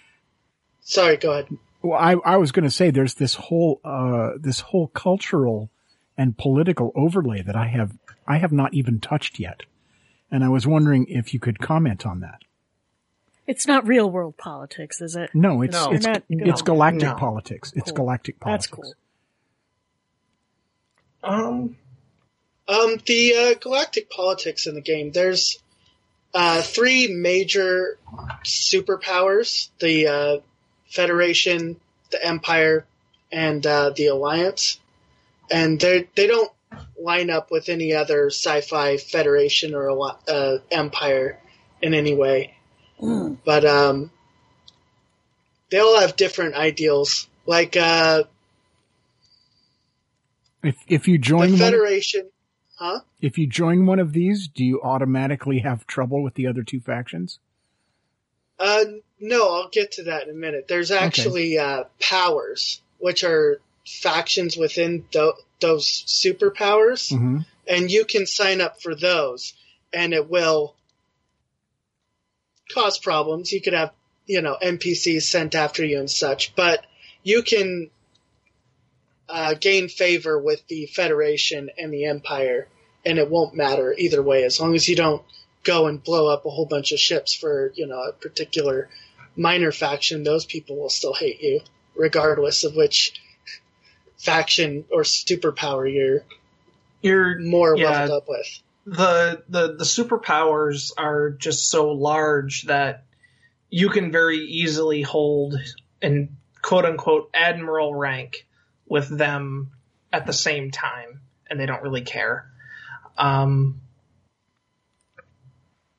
sorry, 0.81 1.15
go 1.17 1.31
ahead. 1.31 1.47
Well, 1.81 1.97
I, 1.97 2.15
I 2.25 2.37
was 2.37 2.51
going 2.51 2.65
to 2.65 2.71
say 2.71 2.91
there's 2.91 3.13
this 3.13 3.35
whole 3.35 3.79
uh, 3.85 4.31
this 4.37 4.59
whole 4.59 4.87
cultural 4.87 5.69
and 6.17 6.37
political 6.37 6.91
overlay 6.95 7.41
that 7.43 7.55
I 7.55 7.67
have 7.67 7.93
I 8.27 8.37
have 8.37 8.51
not 8.51 8.73
even 8.73 8.99
touched 8.99 9.39
yet, 9.39 9.63
and 10.31 10.43
I 10.43 10.49
was 10.49 10.67
wondering 10.67 11.05
if 11.07 11.33
you 11.33 11.39
could 11.39 11.59
comment 11.59 12.05
on 12.05 12.19
that. 12.21 12.39
It's 13.45 13.65
not 13.65 13.87
real 13.87 14.09
world 14.11 14.35
politics, 14.37 14.99
is 14.99 15.15
it? 15.15 15.29
No, 15.33 15.61
it's 15.61 15.73
No. 15.73 15.91
it's 15.93 16.05
not- 16.05 16.23
it's 16.29 16.61
no. 16.61 16.65
galactic 16.65 17.03
No. 17.09 17.15
politics. 17.15 17.71
It's 17.75 17.91
Cool. 17.91 17.95
galactic 18.05 18.39
politics. 18.39 18.67
That's 18.67 18.75
cool. 18.75 18.93
um, 21.23 21.77
Um, 22.69 22.97
the 23.05 23.33
uh, 23.33 23.53
galactic 23.59 24.09
politics 24.09 24.67
in 24.67 24.75
the 24.75 24.81
game. 24.81 25.11
There's 25.13 25.57
uh, 26.33 26.61
three 26.61 27.07
major 27.07 27.97
superpowers: 28.43 29.69
the 29.79 30.07
uh, 30.07 30.37
Federation, 30.89 31.79
the 32.11 32.25
Empire, 32.25 32.85
and 33.31 33.65
uh, 33.65 33.91
the 33.95 34.07
Alliance. 34.07 34.79
And 35.49 35.79
they 35.79 36.09
they 36.15 36.27
don't 36.27 36.51
line 36.99 37.29
up 37.29 37.51
with 37.51 37.69
any 37.69 37.93
other 37.93 38.27
sci-fi 38.27 38.97
Federation 38.97 39.73
or 39.73 39.89
Alli- 39.89 40.17
uh, 40.27 40.57
Empire 40.71 41.39
in 41.81 41.93
any 41.93 42.15
way. 42.15 42.55
But 43.45 43.65
um, 43.65 44.11
they 45.69 45.79
all 45.79 45.99
have 45.99 46.15
different 46.15 46.55
ideals. 46.55 47.27
Like 47.45 47.77
uh, 47.77 48.23
If 50.63 50.75
if 50.87 51.07
you 51.07 51.17
the 51.17 51.23
join 51.23 51.49
one, 51.51 51.59
Federation, 51.59 52.29
huh? 52.75 53.01
if 53.21 53.37
you 53.37 53.47
join 53.47 53.85
one 53.85 53.99
of 53.99 54.13
these, 54.13 54.47
do 54.47 54.63
you 54.65 54.81
automatically 54.81 55.59
have 55.59 55.85
trouble 55.87 56.23
with 56.23 56.33
the 56.33 56.47
other 56.47 56.63
two 56.63 56.79
factions? 56.79 57.39
Uh, 58.59 58.85
no, 59.19 59.53
I'll 59.53 59.69
get 59.69 59.93
to 59.93 60.03
that 60.05 60.23
in 60.23 60.31
a 60.31 60.37
minute. 60.37 60.67
There's 60.67 60.89
actually 60.89 61.59
uh, 61.59 61.83
powers, 62.01 62.81
which 62.97 63.23
are 63.23 63.61
factions 63.85 64.57
within 64.57 65.05
tho- 65.13 65.37
those 65.59 65.85
superpowers, 66.07 67.11
Mm-hmm. 67.11 67.39
and 67.67 67.91
you 67.91 68.05
can 68.05 68.25
sign 68.25 68.61
up 68.61 68.81
for 68.81 68.95
those, 68.95 69.53
and 69.93 70.13
it 70.13 70.29
will 70.29 70.75
cause 72.73 72.97
problems. 72.97 73.51
You 73.51 73.61
could 73.61 73.73
have, 73.73 73.91
you 74.25 74.41
know, 74.41 74.57
NPCs 74.61 75.23
sent 75.23 75.55
after 75.55 75.83
you 75.85 75.99
and 75.99 76.09
such, 76.09 76.55
but 76.55 76.85
you 77.23 77.41
can 77.43 77.89
uh, 79.29 79.53
gain 79.55 79.89
favor 79.89 80.39
with 80.39 80.65
the 80.67 80.85
Federation 80.87 81.69
and 81.77 81.91
the 81.93 82.05
Empire, 82.05 82.67
and 83.05 83.17
it 83.17 83.29
won't 83.29 83.55
matter 83.55 83.93
either 83.97 84.21
way 84.21 84.43
as 84.43 84.59
long 84.59 84.75
as 84.75 84.87
you 84.87 84.95
don't 84.95 85.23
go 85.63 85.87
and 85.87 86.03
blow 86.03 86.27
up 86.31 86.45
a 86.45 86.49
whole 86.49 86.65
bunch 86.65 86.91
of 86.93 86.99
ships 86.99 87.33
for 87.33 87.73
you 87.75 87.87
know 87.87 88.01
a 88.01 88.13
particular 88.13 88.89
minor 89.35 89.71
faction. 89.71 90.23
Those 90.23 90.45
people 90.45 90.77
will 90.77 90.89
still 90.89 91.13
hate 91.13 91.41
you, 91.41 91.61
regardless 91.95 92.63
of 92.63 92.75
which 92.75 93.21
faction 94.17 94.85
or 94.91 95.03
superpower 95.03 95.91
you're 95.91 96.23
you're 97.01 97.39
more 97.39 97.77
Yeah. 97.77 97.89
leveled 97.91 98.23
up 98.23 98.27
with. 98.27 98.59
the 98.85 99.43
the 99.49 99.75
the 99.75 99.83
superpowers 99.85 100.91
are 100.97 101.29
just 101.31 101.69
so 101.69 101.91
large 101.91 102.63
that 102.63 103.03
you 103.69 103.89
can 103.89 104.11
very 104.11 104.37
easily 104.39 105.01
hold 105.01 105.55
an 106.01 106.37
quote 106.61 106.85
unquote 106.85 107.29
admiral 107.33 107.93
rank 107.93 108.47
with 108.87 109.07
them 109.09 109.71
at 110.11 110.25
the 110.25 110.33
same 110.33 110.71
time 110.71 111.19
and 111.49 111.59
they 111.59 111.65
don't 111.65 111.83
really 111.83 112.01
care 112.01 112.49
um 113.17 113.81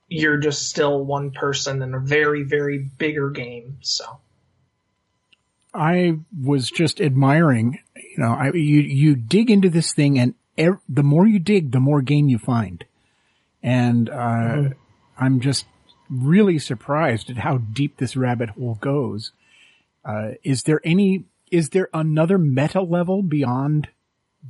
you're 0.09 0.38
just 0.38 0.68
still 0.68 1.04
one 1.04 1.31
person 1.31 1.83
in 1.83 1.94
a 1.94 2.00
very 2.00 2.42
very 2.42 2.78
bigger 2.78 3.31
game 3.31 3.76
so 3.83 4.18
I 5.74 6.18
was 6.42 6.70
just 6.70 6.98
admiring, 7.00 7.78
you 8.02 8.18
know, 8.18 8.32
I, 8.32 8.50
you, 8.52 8.80
you 8.80 9.16
dig 9.16 9.50
into 9.50 9.70
this 9.70 9.92
thing 9.92 10.18
and 10.18 10.34
ev- 10.56 10.80
the 10.88 11.02
more 11.02 11.26
you 11.26 11.38
dig, 11.38 11.72
the 11.72 11.80
more 11.80 12.02
game 12.02 12.28
you 12.28 12.38
find. 12.38 12.84
And, 13.62 14.08
uh, 14.08 14.70
I'm 15.18 15.40
just 15.40 15.66
really 16.08 16.58
surprised 16.58 17.28
at 17.30 17.38
how 17.38 17.58
deep 17.58 17.96
this 17.96 18.16
rabbit 18.16 18.50
hole 18.50 18.78
goes. 18.80 19.32
Uh, 20.04 20.32
is 20.42 20.62
there 20.62 20.80
any, 20.84 21.24
is 21.50 21.70
there 21.70 21.88
another 21.92 22.38
meta 22.38 22.80
level 22.80 23.22
beyond 23.22 23.88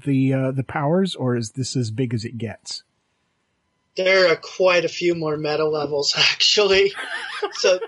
the, 0.04 0.32
uh, 0.32 0.50
the 0.52 0.62
powers 0.62 1.14
or 1.14 1.36
is 1.36 1.52
this 1.52 1.74
as 1.74 1.90
big 1.90 2.14
as 2.14 2.24
it 2.24 2.38
gets? 2.38 2.82
There 3.96 4.30
are 4.30 4.36
quite 4.36 4.84
a 4.84 4.88
few 4.88 5.14
more 5.14 5.36
meta 5.36 5.66
levels 5.66 6.14
actually. 6.18 6.92
so 7.54 7.80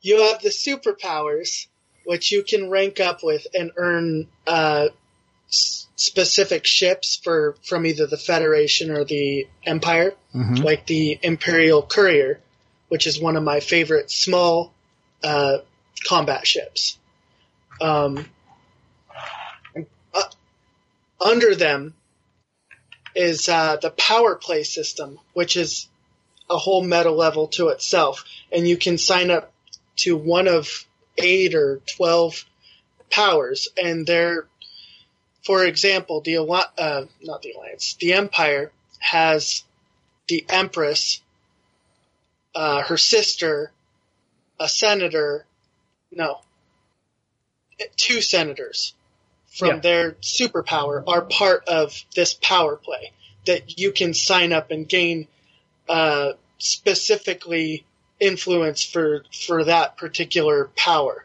you 0.00 0.22
have 0.22 0.40
the 0.42 0.48
superpowers, 0.48 1.66
which 2.08 2.32
you 2.32 2.42
can 2.42 2.70
rank 2.70 3.00
up 3.00 3.22
with 3.22 3.46
and 3.52 3.70
earn 3.76 4.26
uh, 4.46 4.88
s- 5.50 5.86
specific 5.94 6.64
ships 6.64 7.20
for 7.22 7.54
from 7.62 7.84
either 7.84 8.06
the 8.06 8.16
Federation 8.16 8.90
or 8.90 9.04
the 9.04 9.46
Empire, 9.62 10.14
Mhm. 10.34 10.64
like 10.64 10.86
the 10.86 11.18
Imperial 11.20 11.82
Courier, 11.82 12.40
which 12.88 13.06
is 13.06 13.20
one 13.20 13.36
of 13.36 13.42
my 13.42 13.60
favorite 13.60 14.10
small 14.10 14.72
uh, 15.22 15.58
combat 16.08 16.46
ships. 16.46 16.96
Um, 17.82 18.26
uh, 20.14 20.22
under 21.20 21.54
them 21.54 21.92
is 23.14 23.50
uh, 23.50 23.76
the 23.76 23.90
power 23.90 24.34
play 24.36 24.62
system, 24.62 25.18
which 25.34 25.58
is 25.58 25.88
a 26.48 26.56
whole 26.56 26.82
meta 26.82 27.10
level 27.10 27.48
to 27.48 27.68
itself, 27.68 28.24
and 28.50 28.66
you 28.66 28.78
can 28.78 28.96
sign 28.96 29.30
up 29.30 29.52
to 29.96 30.16
one 30.16 30.48
of 30.48 30.86
eight 31.18 31.54
or 31.54 31.80
twelve 31.96 32.44
powers, 33.10 33.68
and 33.82 34.06
they're, 34.06 34.46
for 35.44 35.64
example, 35.64 36.20
the 36.20 36.36
uh, 36.38 37.04
not 37.22 37.42
the 37.42 37.52
Alliance, 37.52 37.94
the 38.00 38.12
Empire 38.14 38.72
has 38.98 39.64
the 40.28 40.44
Empress, 40.48 41.20
uh, 42.54 42.82
her 42.82 42.96
sister, 42.96 43.72
a 44.60 44.68
senator, 44.68 45.46
no, 46.10 46.40
two 47.96 48.20
senators 48.20 48.94
from 49.46 49.68
Yeah. 49.68 49.78
their 49.78 50.12
superpower 50.12 51.02
are 51.06 51.22
part 51.22 51.64
of 51.68 52.04
this 52.14 52.34
power 52.34 52.76
play 52.76 53.12
that 53.46 53.78
you 53.78 53.92
can 53.92 54.12
sign 54.14 54.52
up 54.52 54.70
and 54.70 54.88
gain 54.88 55.26
uh, 55.88 56.32
specifically 56.58 57.84
influence 58.20 58.82
for 58.82 59.24
for 59.32 59.64
that 59.64 59.96
particular 59.96 60.70
power. 60.76 61.24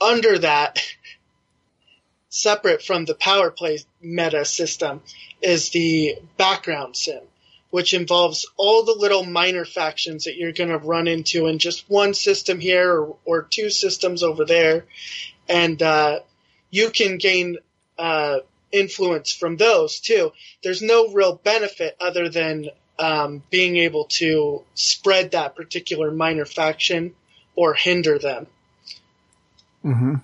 Under 0.00 0.38
that, 0.38 0.80
separate 2.28 2.82
from 2.82 3.04
the 3.04 3.14
power 3.14 3.50
play 3.50 3.78
meta 4.00 4.44
system, 4.44 5.02
is 5.40 5.70
the 5.70 6.16
background 6.36 6.96
sim, 6.96 7.20
which 7.70 7.94
involves 7.94 8.46
all 8.56 8.84
the 8.84 8.96
little 8.98 9.24
minor 9.24 9.64
factions 9.64 10.24
that 10.24 10.36
you're 10.36 10.52
going 10.52 10.70
to 10.70 10.78
run 10.78 11.06
into 11.06 11.46
in 11.46 11.58
just 11.58 11.88
one 11.88 12.14
system 12.14 12.60
here 12.60 12.92
or, 12.92 13.16
or 13.24 13.42
two 13.42 13.70
systems 13.70 14.22
over 14.22 14.44
there, 14.44 14.84
and 15.48 15.82
uh, 15.82 16.20
you 16.70 16.90
can 16.90 17.18
gain 17.18 17.58
uh, 17.98 18.38
influence 18.72 19.32
from 19.32 19.56
those 19.56 20.00
too. 20.00 20.32
There's 20.62 20.82
no 20.82 21.08
real 21.12 21.36
benefit 21.36 21.96
other 22.00 22.28
than 22.28 22.70
um, 22.98 23.42
being 23.50 23.76
able 23.76 24.04
to 24.04 24.62
spread 24.74 25.32
that 25.32 25.56
particular 25.56 26.10
minor 26.10 26.44
faction 26.44 27.14
or 27.56 27.74
hinder 27.74 28.18
them. 28.18 28.46
hmm 29.82 30.14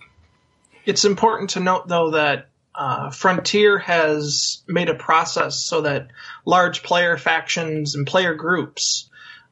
It's 0.86 1.04
important 1.04 1.50
to 1.50 1.60
note, 1.60 1.88
though, 1.88 2.12
that 2.12 2.48
uh, 2.74 3.10
Frontier 3.10 3.78
has 3.78 4.62
made 4.66 4.88
a 4.88 4.94
process 4.94 5.56
so 5.56 5.82
that 5.82 6.08
large 6.46 6.82
player 6.82 7.16
factions 7.16 7.94
and 7.94 8.06
player 8.06 8.34
groups 8.34 9.10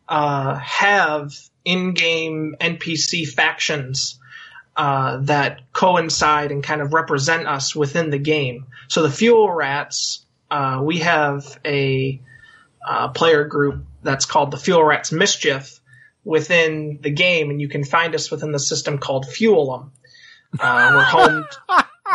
uh, 0.08 0.54
have 0.54 1.32
in-game 1.64 2.56
NPC 2.60 3.28
factions 3.28 4.18
uh, 4.76 5.18
that 5.22 5.60
coincide 5.72 6.52
and 6.52 6.62
kind 6.62 6.80
of 6.80 6.94
represent 6.94 7.46
us 7.46 7.74
within 7.74 8.10
the 8.10 8.18
game. 8.18 8.66
So 8.86 9.02
the 9.02 9.10
Fuel 9.10 9.50
Rats, 9.50 10.24
uh, 10.50 10.80
we 10.82 10.98
have 11.00 11.58
a 11.64 12.20
uh, 12.86 13.08
player 13.08 13.44
group 13.44 13.84
that's 14.02 14.24
called 14.24 14.50
the 14.50 14.56
Fuel 14.56 14.84
Rats 14.84 15.12
Mischief 15.12 15.80
within 16.24 16.98
the 17.02 17.10
game, 17.10 17.50
and 17.50 17.60
you 17.60 17.68
can 17.68 17.84
find 17.84 18.14
us 18.14 18.30
within 18.30 18.52
the 18.52 18.58
system 18.58 18.98
called 18.98 19.26
Fuelum. 19.26 19.90
Uh, 20.58 20.90
we're 20.94 21.02
home. 21.04 21.44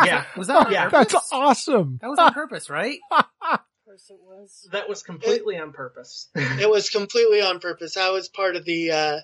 yeah, 0.04 0.24
Was 0.36 0.48
that 0.48 0.66
on 0.66 0.72
Yeah. 0.72 0.88
purpose? 0.88 1.12
That's 1.12 1.32
awesome. 1.32 1.98
That 2.00 2.08
was 2.10 2.18
on 2.18 2.32
purpose, 2.32 2.68
right? 2.70 2.98
it 3.12 4.18
was. 4.26 4.68
that 4.72 4.88
was 4.88 5.02
completely 5.02 5.56
on 5.58 5.72
purpose. 5.72 6.28
It 6.36 6.68
was 6.68 6.90
completely 6.90 7.40
on 7.42 7.60
purpose. 7.60 7.96
I 7.96 8.10
was 8.10 8.28
part 8.28 8.56
of 8.56 8.64
the 8.64 8.90
uh, 8.90 9.18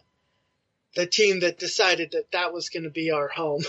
the 0.97 1.07
team 1.07 1.41
that 1.41 1.59
decided 1.59 2.13
that 2.13 2.31
that 2.33 2.53
was 2.53 2.69
going 2.69 2.85
to 2.85 2.91
be 2.91 3.11
our 3.11 3.29
home. 3.29 3.63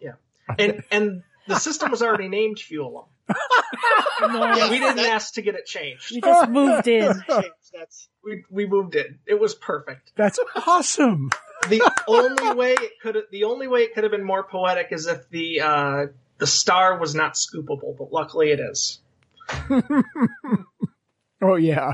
Yeah, 0.00 0.12
and 0.58 0.82
and 0.90 1.22
the 1.48 1.56
system 1.56 1.90
was 1.90 2.02
already 2.02 2.28
named 2.28 2.58
Fuel 2.60 3.08
'em. 4.22 4.32
Yeah, 4.34 4.70
We 4.70 4.78
didn't 4.78 4.96
that- 4.96 5.06
ask 5.10 5.34
to 5.34 5.42
get 5.42 5.54
it 5.54 5.66
changed. 5.66 6.10
We 6.14 6.20
just 6.20 6.50
moved 6.50 6.86
in. 6.88 7.22
That's 7.72 8.08
We 8.24 8.44
we 8.50 8.66
moved 8.66 8.94
it. 8.94 9.08
It 9.26 9.38
was 9.38 9.54
perfect. 9.54 10.12
That's 10.16 10.38
awesome. 10.66 11.30
The 11.68 11.82
only 12.08 12.54
way 12.54 12.72
it 12.72 12.92
could 13.02 13.16
the 13.30 13.44
only 13.44 13.68
way 13.68 13.80
it 13.82 13.94
could 13.94 14.04
have 14.04 14.10
been 14.12 14.24
more 14.24 14.44
poetic 14.44 14.88
is 14.92 15.06
if 15.06 15.28
the 15.30 15.60
uh, 15.60 16.06
the 16.38 16.46
star 16.46 16.98
was 16.98 17.14
not 17.14 17.34
scoopable, 17.34 17.96
but 17.98 18.12
luckily 18.12 18.50
it 18.50 18.60
is. 18.60 19.00
Oh 21.42 21.56
yeah. 21.56 21.92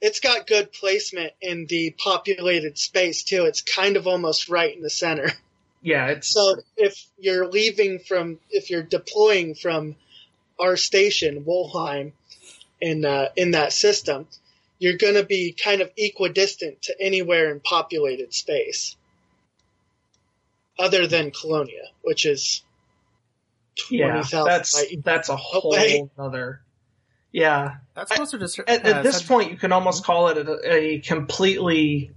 it's 0.00 0.18
got 0.18 0.48
good 0.48 0.72
placement 0.72 1.32
in 1.40 1.66
the 1.68 1.94
populated 1.96 2.76
space 2.76 3.22
too. 3.22 3.44
It's 3.44 3.62
kind 3.62 3.96
of 3.96 4.08
almost 4.08 4.48
right 4.48 4.74
in 4.74 4.82
the 4.82 4.90
center. 4.90 5.30
Yeah, 5.80 6.08
it's 6.08 6.32
So 6.32 6.56
if 6.76 7.06
you're 7.16 7.46
leaving 7.46 8.00
from, 8.00 8.40
if 8.50 8.70
you're 8.70 8.82
deploying 8.82 9.54
from 9.54 9.94
our 10.58 10.76
station, 10.76 11.44
Wollheim, 11.44 12.12
in 12.80 13.04
uh, 13.04 13.28
in 13.36 13.52
that 13.52 13.72
system, 13.72 14.26
you're 14.78 14.96
going 14.96 15.14
to 15.14 15.24
be 15.24 15.52
kind 15.52 15.80
of 15.80 15.90
equidistant 15.96 16.82
to 16.82 16.94
anywhere 17.00 17.50
in 17.50 17.60
populated 17.60 18.34
space, 18.34 18.96
other 20.78 21.06
than 21.06 21.30
Colonia, 21.30 21.82
which 22.02 22.26
is 22.26 22.62
twenty 23.76 23.98
thousand. 23.98 23.98
yeah. 23.98 24.12
twenty 24.12 24.24
thousand 24.28 24.46
That's 24.46 24.74
light 24.74 25.04
that's 25.04 25.28
a 25.28 25.36
whole 25.36 25.72
away. 25.74 26.10
other. 26.18 26.60
Yeah, 27.32 27.78
That's 27.96 28.12
closer 28.12 28.38
to. 28.38 28.46
cer- 28.46 28.64
at, 28.68 28.86
uh, 28.86 28.90
at 28.90 29.02
this 29.02 29.18
sub- 29.18 29.26
point, 29.26 29.50
you 29.50 29.56
can 29.56 29.72
almost 29.72 30.04
call 30.04 30.28
it 30.28 30.38
a, 30.38 30.72
a 30.72 30.98
completely 31.00 32.12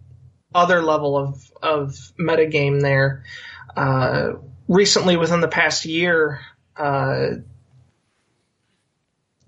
other 0.53 0.83
level 0.83 1.17
of 1.17 1.51
of 1.63 1.95
metagame 2.19 2.81
there. 2.81 3.23
Uh, 3.75 4.33
recently, 4.67 5.17
within 5.17 5.41
the 5.41 5.47
past 5.47 5.85
year, 5.85 6.41
uh, 6.75 7.29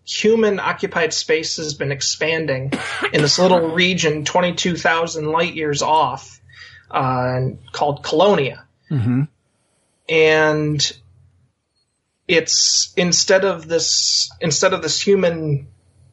human 0.09 0.59
occupied 0.59 1.13
space 1.13 1.57
has 1.57 1.73
been 1.73 1.91
expanding 1.91 2.73
in 3.13 3.21
this 3.21 3.39
little 3.39 3.69
region, 3.69 4.25
twenty 4.25 4.53
two 4.53 4.75
thousand 4.75 5.25
light 5.31 5.53
years 5.53 5.81
off, 5.81 6.39
uh, 6.91 7.41
called 7.71 8.03
Colonia. 8.03 8.65
Hmm 8.87 9.23
and 10.09 10.91
it's 12.27 12.93
instead 12.97 13.45
of 13.45 13.67
this 13.67 14.31
instead 14.41 14.73
of 14.73 14.81
this 14.81 14.99
human 14.99 15.67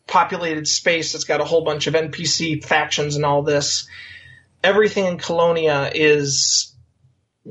populated 0.06 0.68
space 0.68 1.12
that's 1.12 1.24
got 1.24 1.40
a 1.40 1.44
whole 1.44 1.64
bunch 1.64 1.87
of 1.87 1.94
NPC 1.94 2.62
factions 2.62 3.16
and 3.16 3.24
all 3.24 3.42
this, 3.42 3.88
everything 4.62 5.06
in 5.06 5.18
Colonia 5.18 5.90
is 5.92 6.72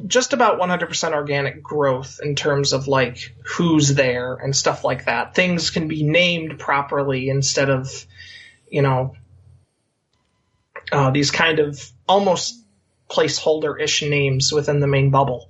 just 0.08 0.34
about 0.34 0.60
100% 0.60 1.13
organic 1.13 1.63
growth 1.63 2.19
in 2.21 2.36
terms 2.36 2.73
of 2.73 2.88
like 2.88 3.36
who's 3.45 3.93
there 3.93 4.36
and 4.36 4.55
stuff 4.55 4.84
like 4.84 5.05
that. 5.05 5.36
Things 5.36 5.69
can 5.69 5.88
be 5.88 6.03
named 6.03 6.60
properly 6.60 7.29
instead 7.29 7.69
of, 7.69 8.05
you 8.69 8.81
know, 8.81 9.15
uh, 10.91 11.12
these 11.12 11.31
kind 11.31 11.60
of 11.60 11.81
almost 12.08 12.62
placeholder-ish 13.10 14.03
names 14.03 14.51
within 14.51 14.79
the 14.79 14.88
main 14.88 15.12
bubble 15.12 15.47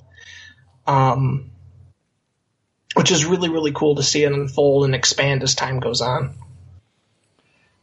um, 0.88 1.52
which 2.96 3.12
is 3.12 3.26
really 3.26 3.50
really 3.50 3.72
cool 3.72 3.96
to 3.96 4.04
see 4.04 4.24
it 4.24 4.32
unfold 4.32 4.86
and 4.86 4.96
expand 4.96 5.44
as 5.44 5.56
time 5.56 5.80
goes 5.80 6.02
on. 6.02 6.36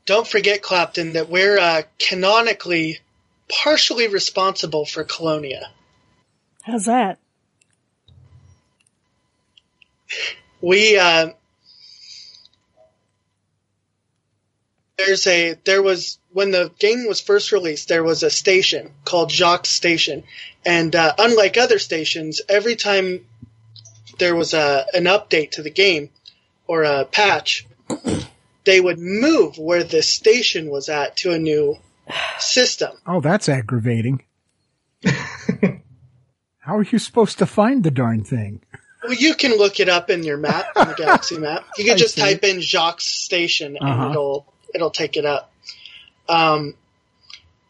Don't 0.05 0.27
forget, 0.27 0.63
Clapton, 0.63 1.13
that 1.13 1.29
we're 1.29 1.59
uh, 1.59 1.83
canonically 1.99 2.99
partially 3.49 4.09
responsible 4.09 4.85
for 4.85 5.05
Colonia. 5.05 5.71
How's 6.63 6.87
that? 6.87 7.19
we 10.63 10.97
uh, 10.97 11.31
there's 14.97 15.27
a 15.27 15.55
there 15.65 15.83
was 15.83 16.19
when 16.33 16.51
the 16.51 16.71
game 16.79 17.07
was 17.07 17.21
first 17.21 17.53
released 17.53 17.89
there 17.89 18.05
was 18.05 18.23
a 18.23 18.31
station 18.31 18.93
called 19.05 19.31
Jacques 19.31 19.67
Station, 19.67 20.23
and 20.65 20.95
uh, 20.95 21.15
unlike 21.19 21.59
other 21.59 21.79
stations, 21.79 22.41
every 22.49 22.77
time 22.77 23.27
there 24.19 24.37
was 24.37 24.55
a 24.55 24.87
an 24.95 25.05
update 25.05 25.53
to 25.53 25.63
the 25.63 25.71
game 25.71 26.11
or 26.67 26.85
a 26.85 27.05
patch, 27.05 27.67
they 28.65 28.81
would 28.81 28.99
move 28.99 29.59
where 29.59 29.85
the 29.85 30.03
station 30.03 30.71
was 30.71 30.89
at 30.89 31.17
to 31.19 31.33
a 31.33 31.39
new 31.39 31.77
system. 32.39 32.93
Oh, 33.07 33.21
that's 33.21 33.49
aggravating. 33.49 34.23
How 36.63 36.77
are 36.77 36.85
you 36.85 36.99
supposed 36.99 37.39
to 37.39 37.47
find 37.47 37.83
the 37.85 37.91
darn 37.91 38.23
thing? 38.25 38.61
Well, 39.03 39.13
you 39.15 39.35
can 39.35 39.57
look 39.59 39.81
it 39.81 39.89
up 39.89 40.11
in 40.11 40.23
your 40.23 40.37
map, 40.37 40.67
in 40.77 40.87
the 40.89 40.95
Galaxy 40.95 41.37
map. 41.39 41.65
You 41.77 41.85
can 41.85 41.99
just 42.05 42.17
type 42.17 42.45
in 42.45 42.61
Jacques 42.61 43.01
Station 43.01 43.77
and 43.77 43.89
Uh-huh. 43.89 44.11
it'll 44.11 44.47
it'll 44.75 44.91
take 44.91 45.17
it 45.17 45.25
up. 45.27 45.53
Um, 46.29 46.75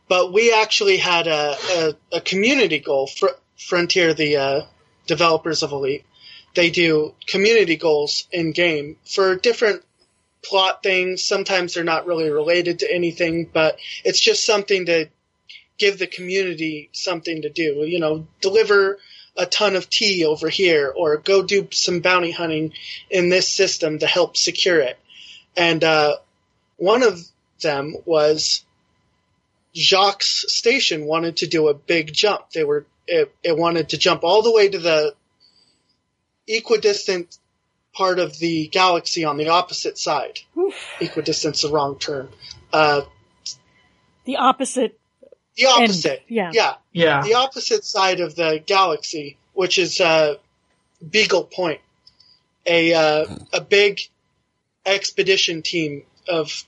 but 0.08 0.32
we 0.32 0.52
actually 0.52 0.98
had 0.98 1.26
a, 1.26 1.56
a, 1.76 1.94
a 2.16 2.20
community 2.20 2.78
goal. 2.80 3.06
Fr- 3.06 3.38
Frontier, 3.56 4.12
the 4.12 4.36
uh, 4.36 4.60
developers 5.06 5.62
of 5.62 5.72
Elite, 5.72 6.04
they 6.54 6.68
do 6.70 7.14
community 7.26 7.76
goals 7.76 8.26
in 8.30 8.52
game 8.52 8.96
for 9.06 9.36
different 9.36 9.82
plot 10.44 10.82
things. 10.82 11.24
Sometimes 11.24 11.72
they're 11.74 11.84
not 11.84 12.06
really 12.06 12.28
related 12.28 12.80
to 12.80 12.92
anything, 12.94 13.48
but 13.50 13.78
it's 14.04 14.20
just 14.20 14.44
something 14.44 14.84
to 14.86 15.06
give 15.82 15.98
the 15.98 16.06
community 16.06 16.88
something 16.92 17.42
to 17.42 17.50
do. 17.50 17.84
You 17.84 17.98
know, 17.98 18.28
deliver 18.40 18.98
a 19.36 19.46
ton 19.46 19.74
of 19.74 19.90
tea 19.90 20.24
over 20.24 20.48
here 20.48 20.92
or 20.96 21.16
go 21.16 21.42
do 21.42 21.66
some 21.72 21.98
bounty 21.98 22.30
hunting 22.30 22.72
in 23.10 23.30
this 23.30 23.48
system 23.48 23.98
to 23.98 24.06
help 24.06 24.36
secure 24.36 24.78
it. 24.78 24.96
And 25.56 25.82
uh, 25.82 26.18
one 26.76 27.02
of 27.02 27.20
them 27.62 27.96
was 28.04 28.64
Jacques 29.74 30.22
Station 30.22 31.04
wanted 31.04 31.38
to 31.38 31.48
do 31.48 31.66
a 31.66 31.74
big 31.74 32.12
jump. 32.12 32.50
They 32.50 32.62
were 32.62 32.86
it, 33.08 33.34
it 33.42 33.58
wanted 33.58 33.88
to 33.88 33.98
jump 33.98 34.22
all 34.22 34.42
the 34.42 34.52
way 34.52 34.68
to 34.68 34.78
the 34.78 35.14
equidistant 36.46 37.36
part 37.92 38.20
of 38.20 38.38
the 38.38 38.68
galaxy 38.68 39.24
on 39.24 39.36
the 39.36 39.48
opposite 39.48 39.98
side. 39.98 40.38
Equidistant's 41.00 41.62
the 41.62 41.70
wrong 41.70 41.98
term. 41.98 42.28
Uh, 42.72 43.02
The 44.24 44.36
opposite 44.36 44.96
The 45.56 45.66
opposite. 45.66 46.22
yeah. 46.28 46.50
Yeah. 46.52 46.74
Yeah. 46.92 47.22
The 47.22 47.34
opposite 47.34 47.84
side 47.84 48.20
of 48.20 48.34
the 48.34 48.62
galaxy, 48.64 49.36
which 49.52 49.78
is 49.78 50.00
uh, 50.00 50.36
Beagle 51.08 51.44
Point, 51.44 51.80
a 52.66 52.94
uh, 52.94 53.26
a 53.52 53.60
big 53.60 54.00
expedition 54.86 55.62
team 55.62 56.04
of. 56.28 56.64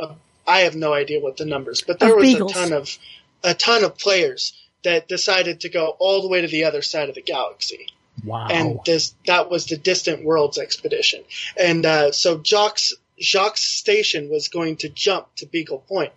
Uh, 0.00 0.14
I 0.46 0.60
have 0.60 0.74
no 0.76 0.92
idea 0.92 1.20
what 1.20 1.36
the 1.36 1.46
numbers, 1.46 1.82
but 1.86 1.98
there 1.98 2.10
Of 2.10 2.16
was 2.16 2.32
beagles. 2.32 2.50
a 2.52 2.54
ton 2.54 2.72
of 2.72 2.98
a 3.42 3.54
ton 3.54 3.84
of 3.84 3.96
players 3.96 4.52
that 4.82 5.08
decided 5.08 5.60
to 5.60 5.68
go 5.70 5.96
all 5.98 6.20
the 6.22 6.28
way 6.28 6.40
to 6.42 6.48
the 6.48 6.64
other 6.64 6.82
side 6.82 7.08
of 7.08 7.14
the 7.14 7.22
galaxy 7.22 7.86
Wow. 8.24 8.48
and 8.50 8.80
this 8.84 9.14
that 9.26 9.50
was 9.50 9.66
the 9.66 9.76
distant 9.76 10.24
worlds 10.24 10.56
expedition 10.58 11.24
and 11.60 11.84
uh, 11.84 12.12
so 12.12 12.40
jacques 12.42 12.78
jacques 13.20 13.56
station 13.56 14.28
was 14.30 14.48
going 14.48 14.76
to 14.78 14.88
jump 14.88 15.26
to 15.36 15.46
beagle 15.46 15.78
point 15.80 16.12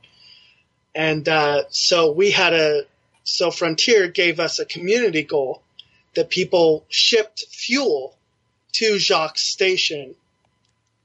and 0.97 1.29
uh, 1.29 1.63
so 1.69 2.11
we 2.11 2.31
had 2.31 2.53
a 2.53 2.81
so 3.23 3.51
frontier 3.51 4.07
gave 4.07 4.39
us 4.39 4.57
a 4.57 4.65
community 4.65 5.21
goal 5.21 5.61
that 6.15 6.29
people 6.29 6.83
shipped 6.89 7.45
fuel 7.51 8.17
to 8.73 8.97
jacques 8.97 9.37
station 9.37 10.15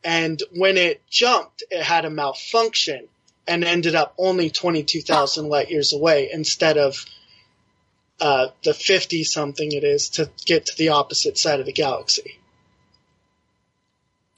and 0.03 0.43
when 0.57 0.79
it 0.79 1.03
jumped 1.11 1.63
it 1.71 1.83
had 1.83 2.07
a 2.07 2.11
malfunction 2.11 3.07
and 3.47 3.65
ended 3.65 3.95
up 3.95 4.15
only 4.17 4.49
22,000 4.49 5.49
light 5.49 5.71
years 5.71 5.93
away 5.93 6.31
instead 6.33 6.79
of 6.79 7.05
uh, 8.21 8.49
the 8.63 8.73
50 8.73 9.25
something 9.25 9.73
it 9.73 9.85
is 9.85 10.11
to 10.11 10.31
get 10.47 10.67
to 10.67 10.77
the 10.77 10.91
opposite 10.91 11.37
side 11.37 11.59
of 11.59 11.67
the 11.67 11.73
galaxy. 11.73 12.39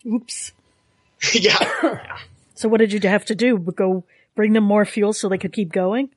Oops. 0.06 0.52
yeah. 1.32 2.18
So 2.56 2.68
what 2.68 2.78
did 2.78 2.92
you 2.92 3.00
have 3.00 3.24
to 3.24 3.34
do? 3.34 3.58
Go 3.58 4.04
bring 4.34 4.52
them 4.52 4.64
more 4.64 4.84
fuel 4.84 5.12
so 5.12 5.28
they 5.28 5.38
could 5.38 5.52
keep 5.52 5.72
going? 5.72 6.10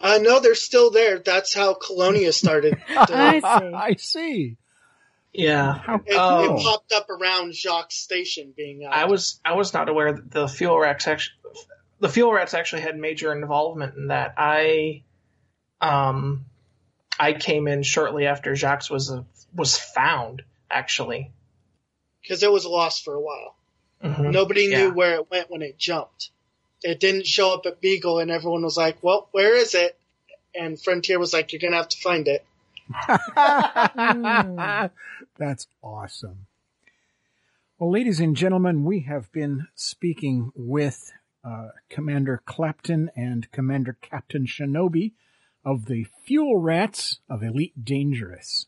Uh, 0.00 0.18
no, 0.20 0.40
they're 0.40 0.54
still 0.54 0.90
there. 0.90 1.18
That's 1.18 1.54
how 1.54 1.74
Colonia 1.74 2.32
started. 2.32 2.76
I 2.88 3.40
see. 3.40 3.46
I 3.74 3.94
see. 3.96 4.56
Yeah. 5.32 5.72
How 5.78 5.96
it, 5.96 6.14
Oh. 6.16 6.56
it 6.58 6.62
popped 6.62 6.92
up 6.92 7.08
around 7.10 7.54
Jacques 7.54 7.92
Station 7.92 8.52
being 8.56 8.84
out. 8.84 8.92
I 8.92 9.06
was 9.06 9.40
I 9.44 9.54
was 9.54 9.72
not 9.72 9.88
aware 9.88 10.12
that 10.12 10.30
the 10.30 10.46
fuel 10.48 10.78
rats 10.78 11.06
actually 11.08 11.34
the 12.00 12.08
fuel 12.08 12.32
rats 12.32 12.54
actually 12.54 12.82
had 12.82 12.96
major 12.98 13.32
involvement 13.32 13.96
in 13.96 14.08
that. 14.08 14.34
I 14.36 15.02
um 15.80 16.44
I 17.18 17.32
came 17.32 17.66
in 17.68 17.82
shortly 17.82 18.26
after 18.26 18.54
Jacques 18.54 18.90
was 18.90 19.10
a, 19.10 19.24
was 19.54 19.76
found 19.76 20.42
actually. 20.70 21.30
because 22.22 22.42
it 22.42 22.50
was 22.52 22.64
lost 22.66 23.04
for 23.04 23.14
a 23.14 23.20
while. 23.20 23.56
Mhm. 24.04 24.32
Nobody 24.32 24.68
knew 24.68 24.86
Yeah. 24.88 24.88
where 24.88 25.14
it 25.14 25.30
went 25.30 25.50
when 25.50 25.62
it 25.62 25.78
jumped. 25.78 26.30
It 26.84 27.00
didn't 27.00 27.26
show 27.26 27.54
up 27.54 27.66
at 27.66 27.80
Beagle, 27.80 28.18
and 28.18 28.30
everyone 28.30 28.62
was 28.62 28.76
like, 28.76 29.02
"Well, 29.02 29.28
where 29.32 29.56
is 29.56 29.74
it?" 29.74 29.98
And 30.54 30.80
Frontier 30.80 31.18
was 31.18 31.32
like, 31.32 31.52
"You're 31.52 31.60
gonna 31.60 31.76
have 31.76 31.88
to 31.88 32.00
find 32.00 32.28
it." 32.28 32.44
That's 35.38 35.66
awesome. 35.82 36.46
Well, 37.78 37.90
ladies 37.90 38.20
and 38.20 38.36
gentlemen, 38.36 38.84
we 38.84 39.00
have 39.00 39.32
been 39.32 39.66
speaking 39.74 40.52
with 40.54 41.12
uh, 41.42 41.68
Commander 41.88 42.42
Clapton 42.44 43.10
and 43.16 43.50
Commander 43.50 43.96
Captain 44.00 44.46
Shinobi 44.46 45.12
of 45.64 45.86
the 45.86 46.06
Fuel 46.24 46.58
Rats 46.58 47.20
of 47.28 47.42
Elite 47.42 47.84
Dangerous. 47.84 48.66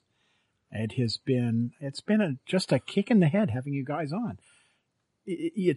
It 0.70 0.92
has 0.92 1.18
been, 1.18 1.72
it's 1.80 2.00
been 2.00 2.20
a, 2.20 2.36
just 2.46 2.72
a 2.72 2.78
kick 2.78 3.10
in 3.10 3.20
the 3.20 3.28
head 3.28 3.50
having 3.50 3.74
you 3.74 3.84
guys 3.84 4.12
on. 4.12 4.38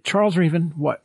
Charles 0.03 0.37
Raven, 0.37 0.73
what? 0.75 1.03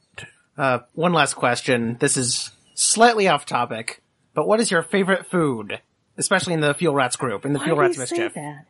Uh, 0.57 0.81
one 0.95 1.13
last 1.13 1.35
question. 1.35 1.97
This 1.99 2.17
is 2.17 2.51
slightly 2.75 3.29
off 3.29 3.45
topic, 3.47 4.03
but 4.35 4.47
what 4.47 4.61
is 4.61 4.71
your 4.71 4.83
favorite 4.83 5.27
food? 5.27 5.81
Especially 6.17 6.55
in 6.55 6.61
the 6.61 6.75
Fuel 6.75 6.95
Rats 6.95 7.17
group, 7.17 7.45
in 7.45 7.53
the 7.53 7.59
Why 7.59 7.65
Fuel 7.67 7.79
Rats 7.79 7.97
you 7.99 8.07
say 8.07 8.17
Mischief. 8.17 8.35
that? 8.35 8.67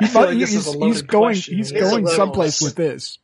I 0.00 0.06
feel 0.08 0.22
like 0.22 0.38
this 0.38 0.52
he's, 0.52 0.72
he's 0.72 1.02
going. 1.02 1.34
He's 1.34 1.70
It 1.70 1.76
is 1.76 1.90
going 1.90 2.06
someplace 2.06 2.60
with 2.60 2.74
this. 2.74 3.18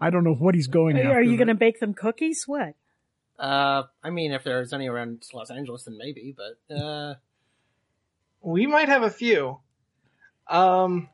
I 0.00 0.10
don't 0.10 0.24
know 0.24 0.34
what 0.34 0.54
he's 0.54 0.66
going 0.66 0.96
Are, 0.96 1.00
after. 1.00 1.12
are 1.18 1.22
you 1.22 1.36
going 1.36 1.48
to 1.48 1.54
bake 1.54 1.78
them 1.78 1.94
cookies? 1.94 2.44
What? 2.46 2.74
Uh, 3.38 3.84
I 4.02 4.10
mean, 4.10 4.32
if 4.32 4.44
there's 4.44 4.72
any 4.72 4.88
around 4.88 5.22
Los 5.32 5.50
Angeles, 5.50 5.84
then 5.84 5.96
maybe, 5.96 6.34
but, 6.36 6.74
uh, 6.74 7.14
We 8.42 8.66
might 8.66 8.88
have 8.88 9.02
a 9.02 9.10
few. 9.10 9.58
Um, 10.48 11.08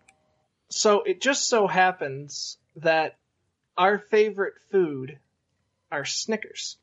so 0.68 1.02
it 1.02 1.20
just 1.20 1.48
so 1.48 1.66
happens 1.66 2.58
that 2.76 3.16
our 3.76 3.98
favorite 3.98 4.54
food 4.70 5.18
are 5.90 6.04
Snickers. 6.04 6.76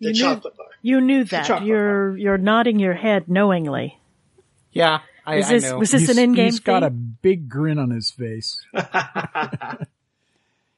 The 0.00 0.08
You 0.08 0.12
knew, 0.12 0.20
chocolate 0.20 0.56
bar. 0.56 0.66
you 0.82 1.00
knew 1.00 1.24
that. 1.24 1.64
You're 1.64 2.16
you're 2.16 2.38
nodding 2.38 2.78
your 2.80 2.94
head 2.94 3.28
knowingly. 3.28 3.98
yeah, 4.72 5.00
I, 5.24 5.36
Is 5.36 5.50
I 5.50 5.58
know. 5.70 5.78
was 5.78 5.90
this 5.92 6.02
He's- 6.02 6.16
an 6.16 6.22
in-game 6.24 6.46
He's 6.46 6.58
got 6.60 6.82
a 6.82 6.90
big 6.90 7.48
grin 7.48 7.78
on 7.78 7.90
his 7.90 8.10
face. 8.10 8.60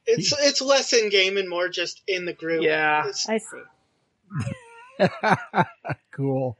It's 0.07 0.31
it's 0.39 0.61
less 0.61 0.93
in 0.93 1.09
game 1.09 1.35
and 1.35 1.49
more 1.49 1.67
just 1.67 2.03
in 2.07 2.25
the 2.25 2.33
group. 2.33 2.61
Yeah. 2.61 3.07
It's- 3.09 3.27
I 3.27 3.39
see. 3.39 5.07
cool. 6.11 6.57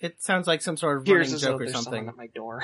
It 0.00 0.22
sounds 0.22 0.46
like 0.46 0.62
some 0.62 0.78
sort 0.78 0.96
of 0.96 1.06
Here's 1.06 1.26
running 1.30 1.40
joke 1.40 1.60
or 1.60 1.68
something. 1.70 2.08
at 2.08 2.16
my 2.16 2.28
door. 2.28 2.62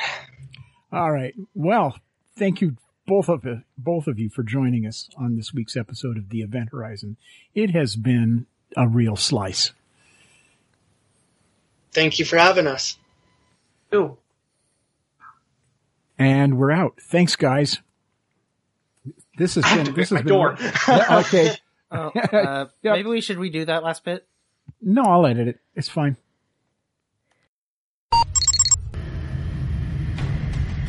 All 0.91 1.13
right. 1.13 1.35
Well, 1.55 1.99
thank 2.37 2.61
you 2.61 2.77
both 3.07 3.29
of 3.29 3.45
you, 3.45 3.63
both 3.79 4.07
of 4.07 4.19
you 4.19 4.29
for 4.29 4.43
joining 4.43 4.87
us 4.87 5.09
on 5.17 5.37
this 5.37 5.55
week's 5.55 5.77
episode 5.77 6.17
of 6.17 6.29
the 6.31 6.41
Event 6.41 6.71
Horizon. 6.73 7.17
It 7.55 7.71
has 7.71 7.97
been 7.97 8.47
a 8.77 8.89
real 8.89 9.17
slice. 9.17 9.73
Thank 11.93 12.19
you 12.19 12.25
for 12.25 12.37
having 12.37 12.67
us. 12.67 12.99
Ooh. 13.95 14.19
And 16.19 16.59
we're 16.59 16.73
out. 16.73 16.99
Thanks, 17.01 17.37
guys. 17.37 17.81
This 19.39 19.55
has 19.55 19.65
I 19.65 19.77
been 19.77 19.95
this 19.95 20.09
pick 20.11 20.19
has 20.19 20.25
been 20.25 20.27
door. 20.27 20.57
Okay. 20.89 21.57
Oh, 21.91 22.11
uh, 22.33 22.67
Yep. 22.83 22.93
maybe 22.97 23.09
we 23.09 23.21
should 23.21 23.37
redo 23.39 23.67
that 23.67 23.85
last 23.85 24.05
bit? 24.05 24.27
No, 24.83 25.03
I'll 25.03 25.27
edit 25.27 25.47
it. 25.49 25.61
It's 25.75 25.89
fine. 25.89 26.17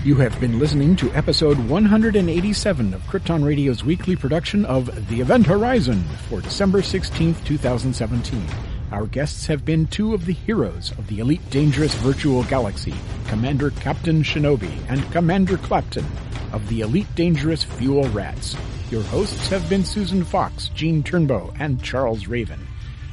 You 0.07 0.15
have 0.15 0.39
been 0.39 0.57
listening 0.57 0.95
to 0.97 1.11
episode 1.11 1.59
187 1.67 2.93
of 2.93 3.01
Krypton 3.07 3.43
Radio's 3.43 3.83
weekly 3.83 4.15
production 4.15 4.63
of 4.63 5.09
The 5.09 5.19
Event 5.19 5.45
Horizon 5.45 6.01
for 6.29 6.39
December 6.39 6.79
16th, 6.79 7.43
2017. 7.43 8.47
Our 8.93 9.05
guests 9.05 9.47
have 9.47 9.65
been 9.65 9.85
two 9.85 10.13
of 10.13 10.25
the 10.25 10.31
heroes 10.31 10.91
of 10.91 11.07
the 11.07 11.19
Elite 11.19 11.49
Dangerous 11.49 11.93
Virtual 11.95 12.43
Galaxy, 12.43 12.95
Commander 13.27 13.71
Captain 13.71 14.23
Shinobi 14.23 14.71
and 14.87 15.11
Commander 15.11 15.57
Clapton 15.57 16.05
of 16.53 16.65
the 16.69 16.79
Elite 16.79 17.13
Dangerous 17.15 17.63
Fuel 17.63 18.07
Rats. 18.11 18.55
Your 18.89 19.03
hosts 19.03 19.49
have 19.49 19.67
been 19.67 19.83
Susan 19.83 20.23
Fox, 20.23 20.69
Gene 20.69 21.03
Turnbow, 21.03 21.53
and 21.59 21.83
Charles 21.83 22.27
Raven. 22.27 22.65